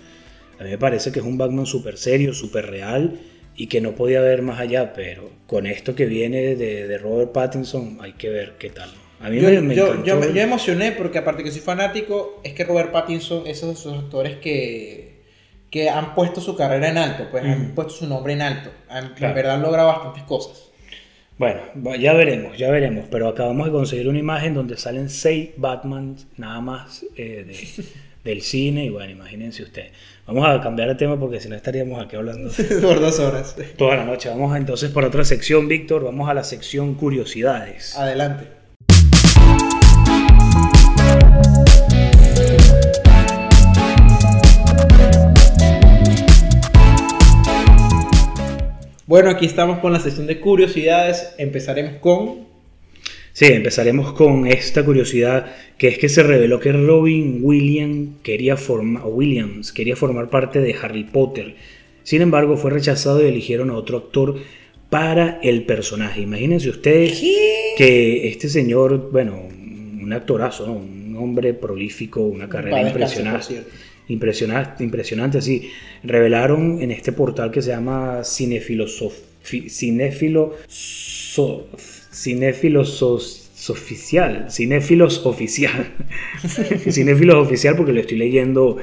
[0.58, 3.18] A mí me parece que es un Batman súper serio, súper real
[3.58, 7.32] y que no podía ver más allá, pero con esto que viene de, de Robert
[7.32, 8.88] Pattinson hay que ver qué tal.
[9.20, 12.52] A mí Yo, me, me yo- me, yo emocioné porque aparte que soy fanático, es
[12.54, 15.18] que Robert Pattinson es uno de esos actores que,
[15.70, 18.70] que han puesto su carrera en alto, pues han puesto su nombre en alto.
[18.88, 19.30] Han, Claro.
[19.32, 20.64] En verdad han logrado bastantes cosas.
[21.36, 21.60] Bueno,
[21.98, 26.60] ya veremos, ya veremos, pero acabamos de conseguir una imagen donde salen seis Batman nada
[26.60, 27.84] más eh, de-
[28.24, 29.92] del cine y bueno, imagínense ustedes.
[30.26, 32.50] Vamos a cambiar de tema porque si no estaríamos aquí hablando
[32.82, 33.56] Por dos horas.
[33.76, 34.28] toda la noche.
[34.28, 37.96] Vamos a, entonces por otra sección, Víctor, vamos a la sección curiosidades.
[37.96, 38.58] Adelante.
[49.06, 51.34] Bueno, aquí estamos con la sección de curiosidades.
[51.38, 52.47] Empezaremos con.
[53.38, 59.06] Sí, empezaremos con esta curiosidad, que es que se reveló que Robin Williams quería, forma-
[59.06, 61.54] Williams quería formar parte de Harry Potter.
[62.02, 64.34] Sin embargo, fue rechazado y eligieron a otro actor
[64.90, 66.20] para el personaje.
[66.22, 67.22] Imagínense ustedes
[67.76, 69.40] que este señor, bueno,
[70.02, 70.72] un actorazo, ¿no?
[70.72, 73.62] un hombre prolífico, una carrera impresionante.
[74.08, 75.70] Impresionante, impresionante, sí.
[76.02, 78.88] Revelaron en este portal que se llama Cinéfilo
[80.66, 81.68] so-
[82.22, 83.02] Cinéfilos
[83.68, 84.46] Oficial.
[84.50, 85.86] Cinéfilos Oficial.
[86.90, 88.78] Cinéfilos Oficial porque lo estoy leyendo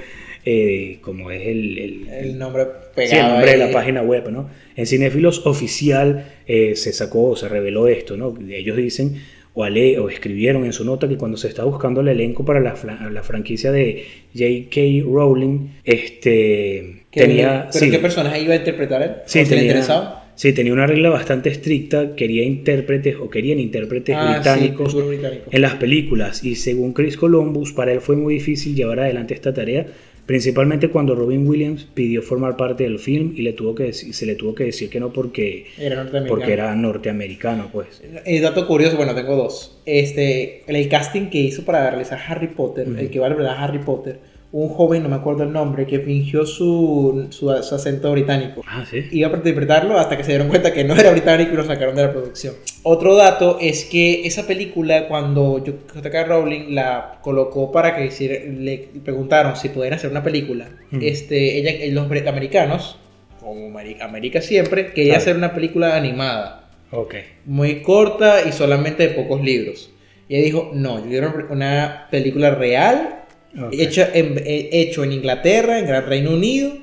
[0.46, 2.66] eh, como es el, el- El nombre
[2.96, 3.10] pegado.
[3.12, 4.50] Sí, el nombre de la página web, ¿no?
[4.76, 8.38] En Cinefilos Oficial eh, se sacó, se reveló esto, ¿no?
[8.50, 9.16] Ellos dicen
[9.54, 12.60] o, ale- o escribieron en su nota que cuando se está buscando el elenco para
[12.60, 12.76] la,
[13.12, 14.82] la franquicia de J.K.
[15.10, 17.70] Rowling, este, ¿Qué- tenía...
[17.72, 19.12] ¿Pero sí, qué personaje iba a interpretar él?
[19.26, 20.25] sí, ¿O si le tenía, interesaba?
[20.36, 25.46] Sí, tenía una regla bastante estricta, quería intérpretes o querían intérpretes Ah, británicos británico.
[25.52, 29.54] en las películas y según Chris Columbus para él fue muy difícil llevar adelante esta
[29.54, 29.86] tarea
[30.26, 34.34] principalmente cuando Robin Williams pidió formar parte del film y le tuvo que se le
[34.34, 36.28] tuvo que decir que no porque, Era norteamericano.
[36.28, 39.78] porque era norteamericano pues Eh, dato curioso, bueno, tengo dos.
[39.86, 43.78] Este, el casting que hizo para realizar Harry Potter, el que va a revelar Harry
[43.80, 44.18] Potter,
[44.58, 48.62] un joven, no me acuerdo el nombre, que fingió su, su, su acento británico.
[48.66, 49.04] Ah, sí.
[49.12, 51.94] Iba a interpretarlo hasta que se dieron cuenta que no era británico y lo sacaron
[51.94, 52.54] de la producción.
[52.84, 55.62] Otro dato es que esa película, cuando
[55.94, 56.24] J.K.
[56.24, 61.00] Rowling la colocó para que hiciera- le preguntaron si podían hacer una película, Mm.
[61.02, 62.98] este, ella, los bre- americanos,
[63.42, 65.22] como América siempre, quería Claro.
[65.22, 67.16] hacer una película animada, Ok.
[67.46, 69.92] muy corta y solamente de pocos libros.
[70.30, 73.25] Y ella dijo, no, yo quiero una película real,
[73.56, 76.74] en, eh, hecho en Inglaterra, en Gran Reino Unido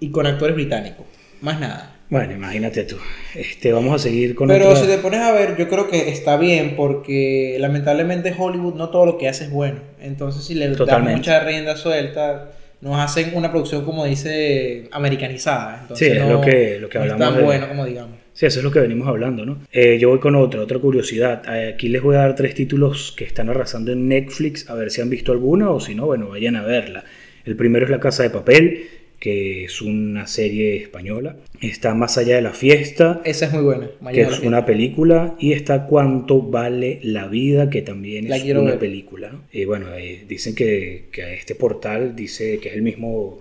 [0.00, 1.06] y con actores británicos.
[1.40, 1.88] Más nada.
[2.08, 2.96] Bueno, imagínate tú.
[3.34, 6.10] Este, vamos a seguir con Pero otra- si te pones a ver, yo creo que
[6.10, 9.80] está bien porque lamentablemente Hollywood no todo lo que hace es bueno.
[10.00, 11.16] Entonces si le Totalmente.
[11.16, 12.50] mucha rienda suelta,
[12.82, 15.76] nos hacen una producción como dice americanizada.
[15.76, 17.34] Sí, Entonces es no, lo que, lo que no es hablamos.
[17.34, 18.18] tan de- bueno como digamos.
[18.34, 19.58] Sí, eso es lo que venimos hablando, ¿no?
[19.72, 21.42] Eh, yo voy con otra, otra curiosidad.
[21.54, 24.90] Eh, Aquí les voy a dar tres títulos que están arrasando en Netflix, a ver
[24.90, 27.04] si han visto alguna o si no, bueno, vayan a verla.
[27.44, 28.84] El primero es La Casa de Papel,
[29.18, 31.36] que es una serie española.
[31.60, 33.88] Está Más allá de la fiesta, Esa es muy buena.
[34.12, 38.62] que es una película, y está Cuánto vale la vida, que también La es una
[38.70, 38.78] ver.
[38.78, 39.30] película.
[39.52, 43.40] Y bueno, eh, dicen que, que este portal dice que es el mismo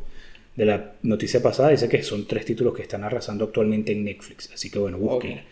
[0.56, 4.50] de la noticia pasada, dice que son tres títulos que están arrasando actualmente en Netflix.
[4.54, 5.44] Así que bueno, búsquenla.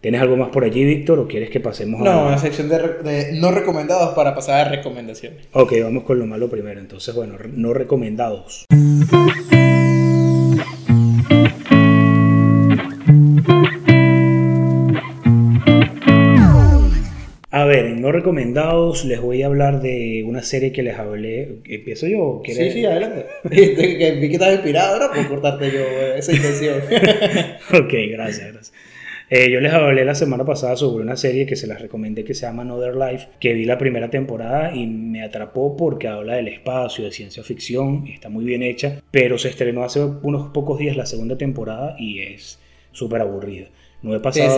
[0.00, 2.32] ¿Tienes algo más por allí, Víctor, o quieres que pasemos No, a...
[2.32, 5.48] la sección de, de no recomendados para pasar a recomendaciones.
[5.52, 6.78] Ok, vamos con lo malo primero.
[6.78, 8.66] Entonces, bueno, no recomendados.
[18.04, 21.60] No recomendados les voy a hablar de una serie que les hablé.
[21.64, 22.22] ¿Empiezo yo?
[22.22, 23.24] o Sí, sí, adelante.
[23.50, 26.80] Que vi que estabas inspirado ahora por cortarte yo eh, esa intención.
[27.82, 28.72] Ok, gracias, gracias.
[29.30, 32.34] Eh, yo les hablé la semana pasada sobre una serie que se las recomendé que
[32.34, 36.48] se llama Another Life, que vi la primera temporada y me atrapó porque habla del
[36.48, 40.98] espacio, de ciencia ficción, está muy bien hecha, pero se estrenó hace unos pocos días
[40.98, 42.58] la segunda temporada y es
[42.92, 43.68] súper aburrida.
[44.04, 44.56] No he pasado...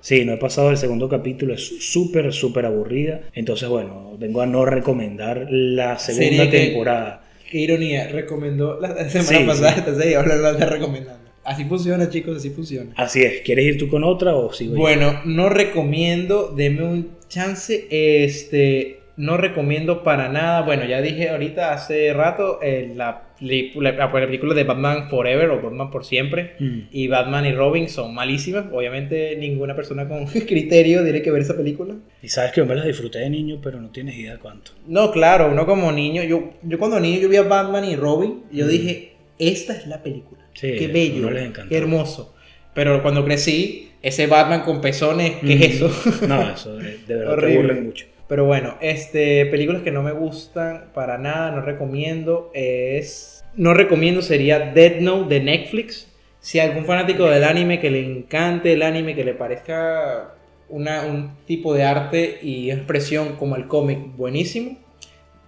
[0.00, 1.62] Sí, no he pasado el segundo capítulo, es
[1.92, 3.20] súper, súper aburrida.
[3.34, 7.24] Entonces, bueno, vengo a no recomendar la segunda que- temporada.
[7.50, 10.14] Qué ironía, recomendó la semana Sí, pasada sí.
[10.14, 11.28] ahora anda recomendando.
[11.44, 12.90] Así funciona, chicos, así funciona.
[12.96, 14.80] Así es, ¿quieres ir tú con otra o sigo yo?
[14.80, 21.72] Bueno, no recomiendo, deme un chance, este, no recomiendo para nada, bueno, ya dije ahorita
[21.74, 26.78] hace rato, eh, la, película, la película de Batman Forever o Batman por siempre, Mm.
[26.90, 31.56] y Batman y Robin son malísimas, obviamente ninguna persona con criterio tiene que ver esa
[31.56, 31.94] película.
[32.22, 34.70] Y sabes que yo me las disfruté de niño, pero no tienes idea de cuánto.
[34.86, 38.44] No, claro, uno como niño, yo, yo cuando niño yo vi a Batman y Robin,
[38.52, 38.68] y yo Mm.
[38.70, 40.40] dije, esta es la película.
[40.54, 42.34] Sí, qué bello, les qué hermoso.
[42.74, 45.62] Pero cuando crecí, ese Batman con pezones, ¿qué Mm.
[45.62, 46.26] es eso?
[46.28, 48.06] No, eso de, de verdad te burlan mucho.
[48.28, 53.44] Pero bueno, este, películas que no me gustan para nada, no recomiendo, es...
[53.56, 56.12] No recomiendo sería Dead Note de Netflix.
[56.38, 60.34] Si algún fanático del anime que le encante el anime, que le parezca
[60.68, 64.78] una, un tipo de arte y expresión como el cómic buenísimo,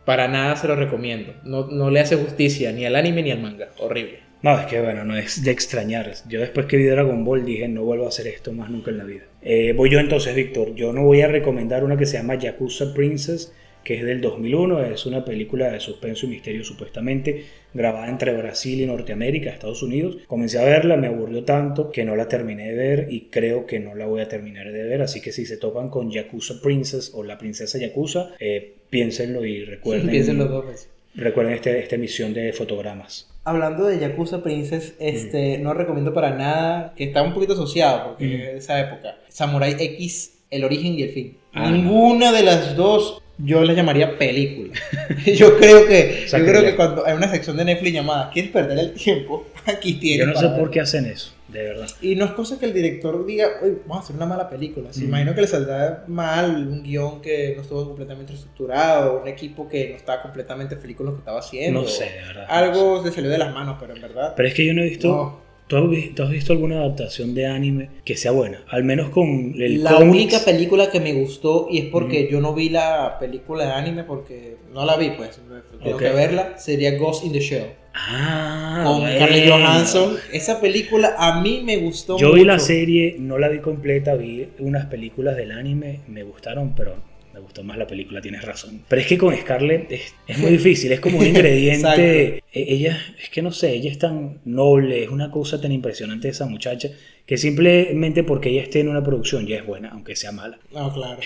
[0.07, 1.35] para nada se lo recomiendo.
[1.45, 3.69] No, no le hace justicia ni al anime ni al manga.
[3.79, 4.30] Horrible.
[4.43, 6.13] No, es que bueno, no es de extrañar.
[6.29, 8.99] Yo después que vi Dragon Ball dije, no vuelvo a hacer esto más nunca en
[8.99, 9.23] la vida.
[9.43, 10.75] Eh, voy yo entonces, Víctor.
[10.75, 13.53] Yo no voy a recomendar una que se llama Yakuza Princess,
[13.85, 14.83] que es del 2001.
[14.85, 20.17] Es una película de suspenso y misterio supuestamente, grabada entre Brasil y Norteamérica, Estados Unidos.
[20.27, 23.79] Comencé a verla, me aburrió tanto que no la terminé de ver y creo que
[23.79, 25.03] no la voy a terminar de ver.
[25.03, 29.67] Así que si se topan con Yakuza Princess o la princesa Yakuza, eh, piénsenlo y
[29.67, 30.89] recuerden, Piénsenlo dos veces.
[31.15, 33.30] recuerden este, esta emisión de fotogramas.
[33.45, 38.27] Hablando de Yakuza Princess, este, no recomiendo para nada, que está un poquito asociado, porque
[38.27, 38.33] Mm.
[38.33, 39.17] es de esa época.
[39.29, 41.37] Samurai X, el origen y el fin.
[41.55, 44.75] Ah, Ninguna de las dos yo las llamaría película.
[45.35, 48.79] yo creo que, yo creo que cuando hay una sección de Netflix llamada ¿Quieres perder
[48.79, 49.47] el tiempo?
[49.67, 50.27] Aquí tienes.
[50.27, 51.87] Yo no sé por qué hacen eso, de verdad.
[52.01, 54.93] Y no es cosa que el director diga, Uy, vamos a hacer una mala película.
[54.93, 55.05] Se Mm.
[55.09, 59.91] imagino que le saldrá mal un guion que no estuvo completamente estructurado, un equipo que
[59.91, 61.83] no estaba completamente feliz con lo que estaba haciendo.
[61.83, 62.47] No sé, de verdad.
[62.49, 64.35] Algo se salió de las manos, pero en verdad.
[64.37, 65.09] Pero es que yo no he visto.
[65.09, 65.50] No.
[65.71, 68.63] ¿Tú, has vi- tú has visto alguna adaptación de anime que sea buena?
[68.69, 72.53] Al menos con el La única película que me gustó, y es porque yo no
[72.53, 75.41] vi la película de anime, porque no la vi, pues,
[75.83, 77.67] tengo que verla, sería Ghost in the Shell.
[77.95, 79.17] Ah, con bueno.
[79.17, 80.17] Scarlett Johansson.
[80.33, 82.39] Esa película a mí me gustó Yo mucho.
[82.39, 86.95] vi la serie, no la vi completa, vi unas películas del anime, me gustaron, pero
[87.41, 88.83] gustó más la película, tienes razón.
[88.89, 91.27] Pero es que con Scarlett es, es muy difícil, es como un
[91.75, 92.37] ingrediente.
[92.37, 96.29] e- ella, es que no sé, ella es tan noble, es una cosa tan impresionante
[96.29, 96.91] esa muchacha,
[97.27, 100.59] que simplemente porque ella esté en una producción ya es buena, aunque sea mala.
[100.73, 101.21] No, claro.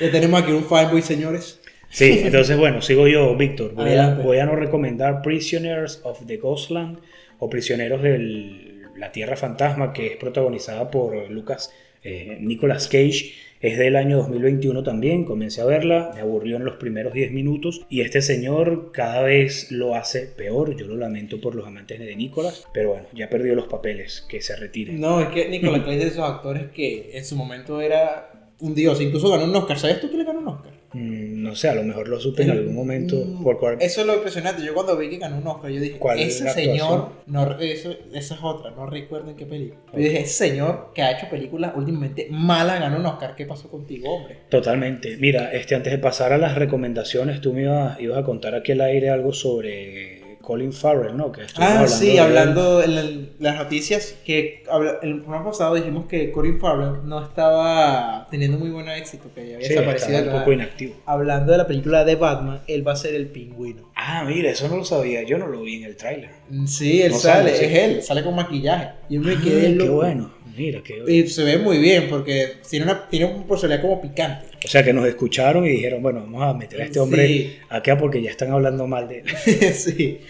[0.00, 1.60] ya tenemos aquí un fanboy, señores.
[1.90, 3.72] Sí, entonces bueno, sigo yo, Víctor.
[3.74, 4.22] Voy a, Adelante.
[4.22, 6.98] voy a no recomendar Prisoners of the Ghostland
[7.38, 11.72] o Prisioneros de la Tierra Fantasma, que es protagonizada por Lucas
[12.02, 13.32] eh, Nicolas Cage.
[13.60, 17.84] Es del año 2021 también, comencé a verla, me aburrió en los primeros 10 minutos
[17.88, 22.14] y este señor cada vez lo hace peor, yo lo lamento por los amantes de
[22.14, 24.92] Nicolas, pero bueno, ya perdió los papeles, que se retire.
[24.92, 28.74] No, es que Nicolas Cage es de esos actores que en su momento era un
[28.74, 29.00] dios.
[29.00, 29.78] Incluso ganó un Oscar.
[29.78, 30.77] ¿Sabes tú que le ganó un Oscar?
[30.92, 33.76] Mm, no sé, a lo mejor lo supe en algún momento Mm, por cual...
[33.80, 34.62] Eso es lo impresionante.
[34.64, 37.58] Yo cuando vi que ganó un Oscar, yo dije, ¿Cuál es ese la señor, no,
[37.60, 39.80] eso, esa es otra, no recuerdo en qué película.
[39.92, 43.36] Yo dije, ese señor que ha hecho películas últimamente malas ganó un Oscar.
[43.36, 44.38] ¿Qué pasó contigo, hombre?
[44.48, 45.16] Totalmente.
[45.18, 48.72] Mira, este, antes de pasar a las recomendaciones, tú me ibas, ibas a contar aquí
[48.72, 51.30] al aire algo sobre Colin Farrell, ¿no?
[51.30, 56.06] Que Ah, hablando sí, de hablando en las noticias que habla- el programa pasado dijimos
[56.06, 60.22] que Corin Farrell no estaba teniendo muy buen éxito, que había Sí, desaparecido.
[60.32, 60.94] un poco inactivo.
[61.06, 63.90] Hablando de la película de Batman, él va a ser el pingüino.
[63.94, 65.22] Ah, mira, eso no lo sabía.
[65.24, 66.30] Yo no lo vi en el tráiler.
[66.66, 67.64] Sí, él No sale, sale, sí.
[67.66, 68.90] es él, sale con maquillaje.
[69.10, 70.32] Yo me Ah, quedé qué bueno.
[70.58, 74.48] Mira, Y se ve muy bien porque tiene una, tiene una personalidad como picante.
[74.64, 77.56] O sea, que nos escucharon y dijeron, bueno, vamos a meter a este hombre Sí.
[77.68, 79.26] acá porque ya están hablando mal de él.
[79.74, 80.20] sí.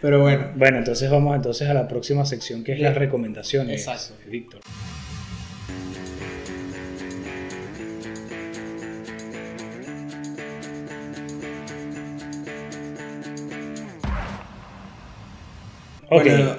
[0.00, 0.52] Pero bueno.
[0.54, 4.14] Bueno, entonces vamos entonces a la próxima sección que es las recomendaciones, Exacto.
[4.30, 4.60] Víctor.
[16.08, 16.56] Ok, Bueno,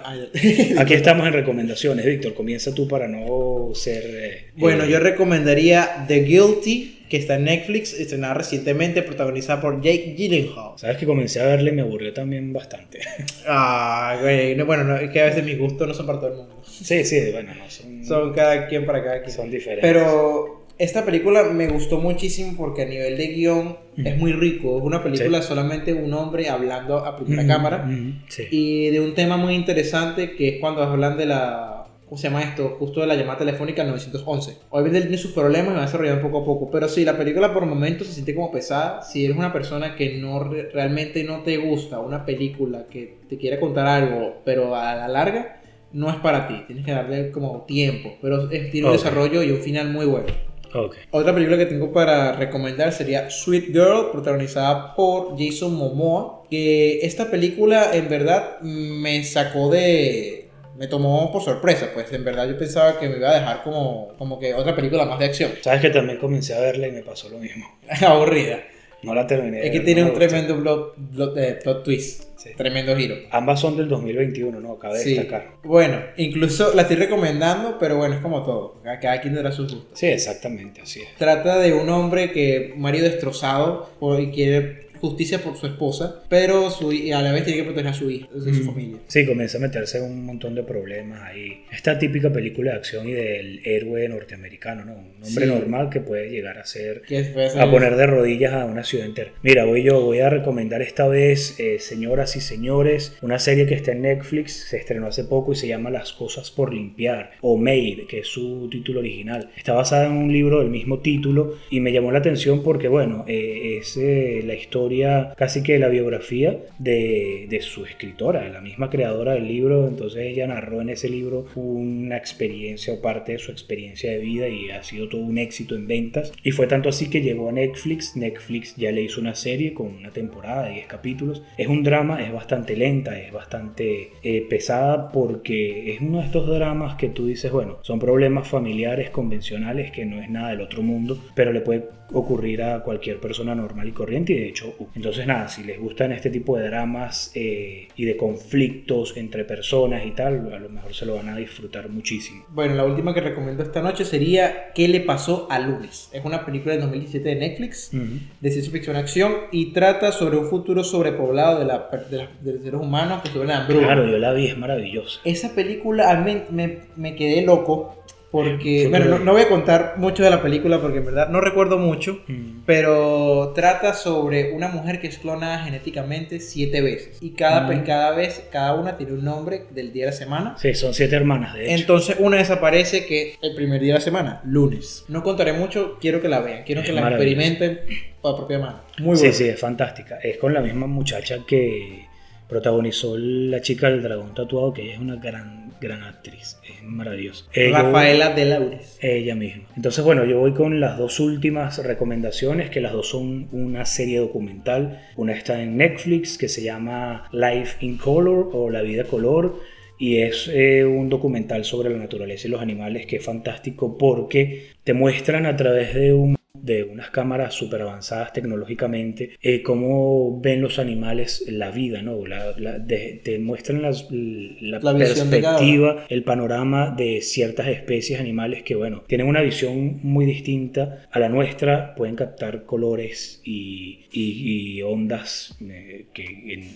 [0.80, 2.34] aquí estamos en recomendaciones, Víctor.
[2.34, 4.04] Comienza tú para no ser...
[4.06, 9.82] eh, Bueno, eh, yo recomendaría The Guilty, que está en Netflix, estrenada recientemente, protagonizada por
[9.82, 10.72] Jake Gyllenhaal.
[10.78, 13.00] Sabes que comencé a verle y me aburrió también bastante.
[13.50, 16.30] Ah, güey, no, bueno, no, es que a veces mis gustos no son para todo
[16.32, 16.62] el mundo.
[16.70, 19.34] sí, sí, bueno, no, son, Son cada quien para cada quien.
[19.34, 19.90] son diferentes.
[19.90, 24.78] Pero esta película me gustó muchísimo porque a nivel de guion es muy rico.
[24.78, 28.44] Es una película solamente un hombre hablando a primera Mm, cámara mm, sí.
[28.52, 31.74] y de un tema muy interesante que es cuando hablan de la.
[32.06, 32.78] ¿Cómo se llama esto?
[32.80, 34.60] Justo de la llamada telefónica 911.
[34.70, 36.72] Obviamente él tiene sus problemas y va desarrollando poco a poco.
[36.72, 39.02] Pero sí, la película por momentos se siente como pesada.
[39.02, 43.38] Si eres una persona que no re- realmente no te gusta una película que te
[43.38, 45.60] quiere contar algo, pero a la larga
[45.92, 46.64] no es para ti.
[46.68, 48.14] Tienes que darle como tiempo.
[48.22, 50.28] Pero es- tiene un desarrollo y un final muy bueno.
[50.74, 50.96] Ok.
[51.12, 56.44] Otra película que tengo para recomendar sería Sweet Girl, protagonizada por Jason Momoa.
[56.50, 60.50] Que esta película en verdad me sacó de...
[60.78, 64.10] Me tomó por sorpresa, pues en verdad yo pensaba que me iba a dejar como,
[64.18, 65.52] como que otra película más de acción.
[65.62, 67.66] Sabes que también comencé a verla y me pasó lo mismo.
[68.06, 68.60] Aburrida.
[69.02, 69.66] No la terminé.
[69.66, 72.24] Es que tiene un tremendo plot, plot- eh, plot twist.
[72.48, 72.54] Sí.
[72.56, 73.16] Tremendo giro.
[73.32, 74.78] Ambas son del 2021, ¿no?
[74.80, 75.16] Cabe Sí.
[75.16, 75.52] destacar.
[75.64, 78.76] Bueno, incluso la estoy recomendando, pero bueno, es como todo.
[78.84, 80.00] Cada quien tendrá sus gustos.
[80.00, 81.16] Sí, exactamente, así es.
[81.18, 83.90] Trata de un hombre que, un marido destrozado,
[84.20, 87.94] y quiere justicia por su esposa, pero su, a la vez tiene que proteger a
[87.94, 88.66] su hija, de su Mm.
[88.66, 88.98] familia.
[89.08, 91.64] Sí, comienza a meterse en un montón de problemas ahí.
[91.72, 94.94] Esta típica película de acción y del héroe norteamericano, ¿no?
[94.94, 95.52] Un hombre Sí.
[95.52, 99.32] normal que puede llegar a ser fue a poner de rodillas a una ciudad entera.
[99.44, 103.76] Mira, voy yo, voy a recomendar esta vez, eh, señoras y señores, una serie que
[103.76, 107.58] está en Netflix, se estrenó hace poco y se llama Las cosas por limpiar, o
[107.58, 109.50] Made, que es su título original.
[109.58, 113.26] Está basada en un libro del mismo título y me llamó la atención porque, bueno,
[113.28, 114.87] eh, es eh, la historia,
[115.36, 120.48] casi que la biografía de, de su escritora, la misma creadora del libro, entonces ella
[120.48, 124.84] narró en ese libro una experiencia o parte de su experiencia de vida y ha
[124.84, 126.32] sido todo un éxito en ventas.
[126.44, 128.16] Y fue tanto así que llegó a Netflix.
[128.16, 131.44] Netflix ya le hizo una serie con una temporada de 10 capítulos.
[131.58, 136.48] Es un drama, es bastante lenta, es bastante eh, pesada porque es uno de estos
[136.48, 140.82] dramas que tú dices, bueno, son problemas familiares convencionales que no es nada del otro
[140.82, 145.26] mundo, pero le puede ocurrir a cualquier persona normal y corriente y de hecho entonces
[145.28, 150.12] nada si les gustan este tipo de dramas eh, y de conflictos entre personas y
[150.12, 153.64] tal a lo mejor se lo van a disfrutar muchísimo Bueno, la última que recomiendo
[153.64, 156.10] esta noche sería ¿Qué le pasó a Lunes?
[156.14, 157.92] Es una película de 2017 de Netflix.
[157.92, 162.54] de ciencia ficción acción y trata sobre un futuro sobrepoblado de, la, de, la- de
[162.54, 163.86] los seres humanos que sufren la hambruna.
[163.88, 167.97] claro yo la vi es maravillosa Esa película a mí me, me quedé loco
[168.32, 171.40] porque, bueno, no, no voy a contar mucho de la película porque en verdad no
[171.40, 172.64] recuerdo mucho, Mm.
[172.66, 177.68] pero trata sobre una mujer que es clonada genéticamente siete veces y cada, Mm.
[177.70, 180.56] pe- cada vez, cada una tiene un nombre del día de la semana.
[180.58, 184.04] sí son siete hermanas de hecho Entonces una desaparece que el primer día de la
[184.06, 185.06] semana, lunes.
[185.08, 187.80] No contaré mucho, quiero que la vean, quiero Es que la experimenten
[188.22, 188.82] por propia mano.
[189.00, 189.34] Muy sí bueno.
[189.36, 192.06] sí es fantástica es con la misma muchacha que
[192.50, 197.46] protagonizó la chica del dragón tatuado que ella es una gran gran actriz, es maravillosa.
[197.54, 199.00] Rafaela de Laures.
[199.02, 199.68] Ella misma.
[199.76, 204.20] Entonces, bueno, yo voy con las dos últimas recomendaciones, que las dos son una serie
[204.20, 205.02] documental.
[205.16, 209.60] Una está en Netflix, que se llama Life in Color o La vida color
[210.00, 214.68] y es eh, un documental sobre la naturaleza y los animales que es fantástico porque
[214.84, 220.62] te muestran a través de un de unas cámaras súper avanzadas tecnológicamente, eh, cómo ven
[220.62, 222.26] los animales la vida, ¿no?
[222.26, 222.56] La,
[222.88, 230.00] te muestran la, perspectiva, el panorama de ciertas especies animales que, bueno, tienen una visión
[230.04, 236.24] muy distinta a la nuestra, pueden captar colores y, y, ondas eh, que,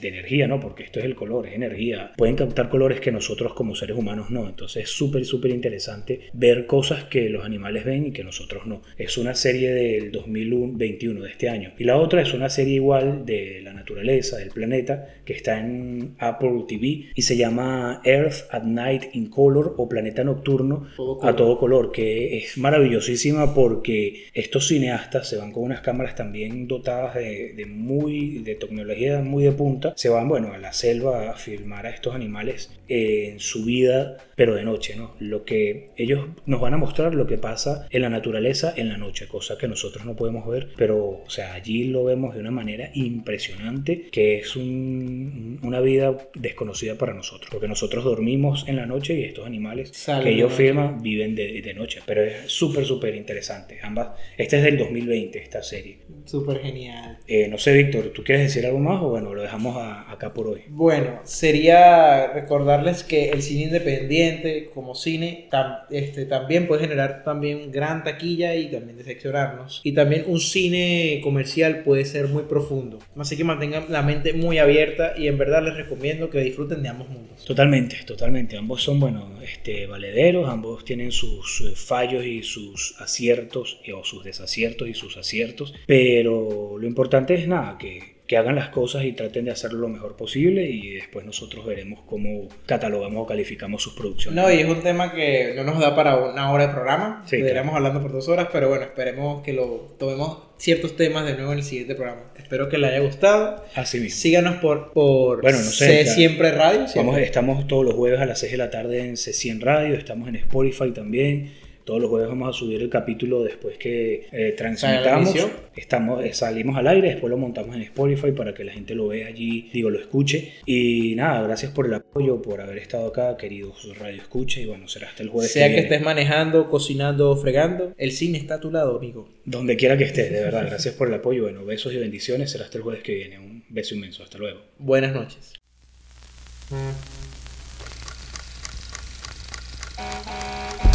[0.01, 0.59] de energía, ¿no?
[0.59, 2.13] Porque esto es el color, es energía.
[2.17, 4.47] Pueden captar colores que nosotros como seres humanos no.
[4.47, 8.81] Entonces es súper, súper interesante ver cosas que los animales ven y que nosotros no.
[8.97, 11.73] Es una serie del 2021, de este año.
[11.77, 16.15] Y la otra es una serie igual de la naturaleza, del planeta, que está en
[16.19, 20.87] Apple TV y se llama Earth at Night in Color o Planeta Nocturno
[21.21, 26.67] a todo color, que es maravillosísima porque estos cineastas se van con unas cámaras también
[26.67, 27.30] dotadas de,
[27.67, 31.89] muy, de tecnología muy de punta, se van, bueno, a la selva a filmar a
[31.89, 35.15] estos animales en su vida, pero de noche, ¿no?
[35.19, 38.97] Lo que ellos nos van a mostrar lo que pasa en la naturaleza en la
[38.97, 42.51] noche, cosa que nosotros no podemos ver, pero o sea, allí lo vemos de una
[42.51, 49.13] manera impresionante, que es una vida desconocida para nosotros, porque nosotros dormimos en la noche
[49.13, 53.79] y estos animales que ellos filman viven de, de, noche, pero es súper, súper interesante.
[53.81, 55.99] Ambas, este es del 2020, esta serie.
[56.25, 57.19] Súper genial.
[57.27, 60.47] Eh, no sé, Víctor, ¿tú quieres decir algo más o bueno, lo dejamos acá por
[60.47, 60.61] hoy?
[60.69, 65.47] Bueno, sería recordarles que el cine independiente como cine
[65.89, 69.81] este, también puede generar también gran taquilla y también decepcionarnos.
[69.83, 72.99] Y también un cine comercial puede ser muy profundo.
[73.17, 76.89] Así que mantengan la mente muy abierta y en verdad les recomiendo que disfruten de
[76.89, 77.45] ambos mundos.
[77.45, 78.57] Totalmente, totalmente.
[78.57, 84.87] Ambos son, bueno, este, valederos, ambos tienen sus fallos y sus aciertos, o sus desaciertos
[84.87, 87.00] y sus aciertos, pero lo importante
[87.35, 90.91] es nada, que que hagan las cosas y traten de hacerlo lo mejor posible y
[90.93, 94.41] después nosotros veremos cómo catalogamos o calificamos sus producciones.
[94.41, 97.43] No, y es un tema que no nos da para una hora de programa, sí,
[97.45, 101.57] hablando por dos horas, pero bueno, esperemos que lo tomemos ciertos temas de nuevo en
[101.57, 102.21] el siguiente programa.
[102.37, 103.65] Espero que les haya gustado.
[103.75, 104.17] Así mismo.
[104.17, 106.85] Síganos por, por bueno, no sé, Siempre Radio.
[106.95, 110.29] Vamos, estamos todos los jueves a las 6 de la tarde en C100 Radio, estamos
[110.29, 111.51] en Spotify también
[111.91, 115.35] todos los jueves vamos a subir el capítulo después que eh, transmitamos.
[115.75, 119.09] Estamos, eh, salimos al aire, después lo montamos en Spotify para que la gente lo
[119.09, 120.53] vea allí, digo, lo escuche.
[120.65, 124.61] Y nada, gracias por el apoyo, por haber estado acá, queridos Radio Escucha.
[124.61, 125.51] Y bueno, será hasta el jueves.
[125.51, 129.27] Sea que, estés manejando, cocinando, fregando, el cine está a tu lado, amigo.
[129.43, 130.67] Donde quiera que estés, de verdad.
[130.67, 131.43] Gracias por el apoyo.
[131.43, 132.51] Bueno, besos y bendiciones.
[132.51, 133.37] Será hasta el jueves que viene.
[133.37, 134.23] Un beso inmenso.
[134.23, 134.61] Hasta luego.
[134.79, 135.55] Buenas noches.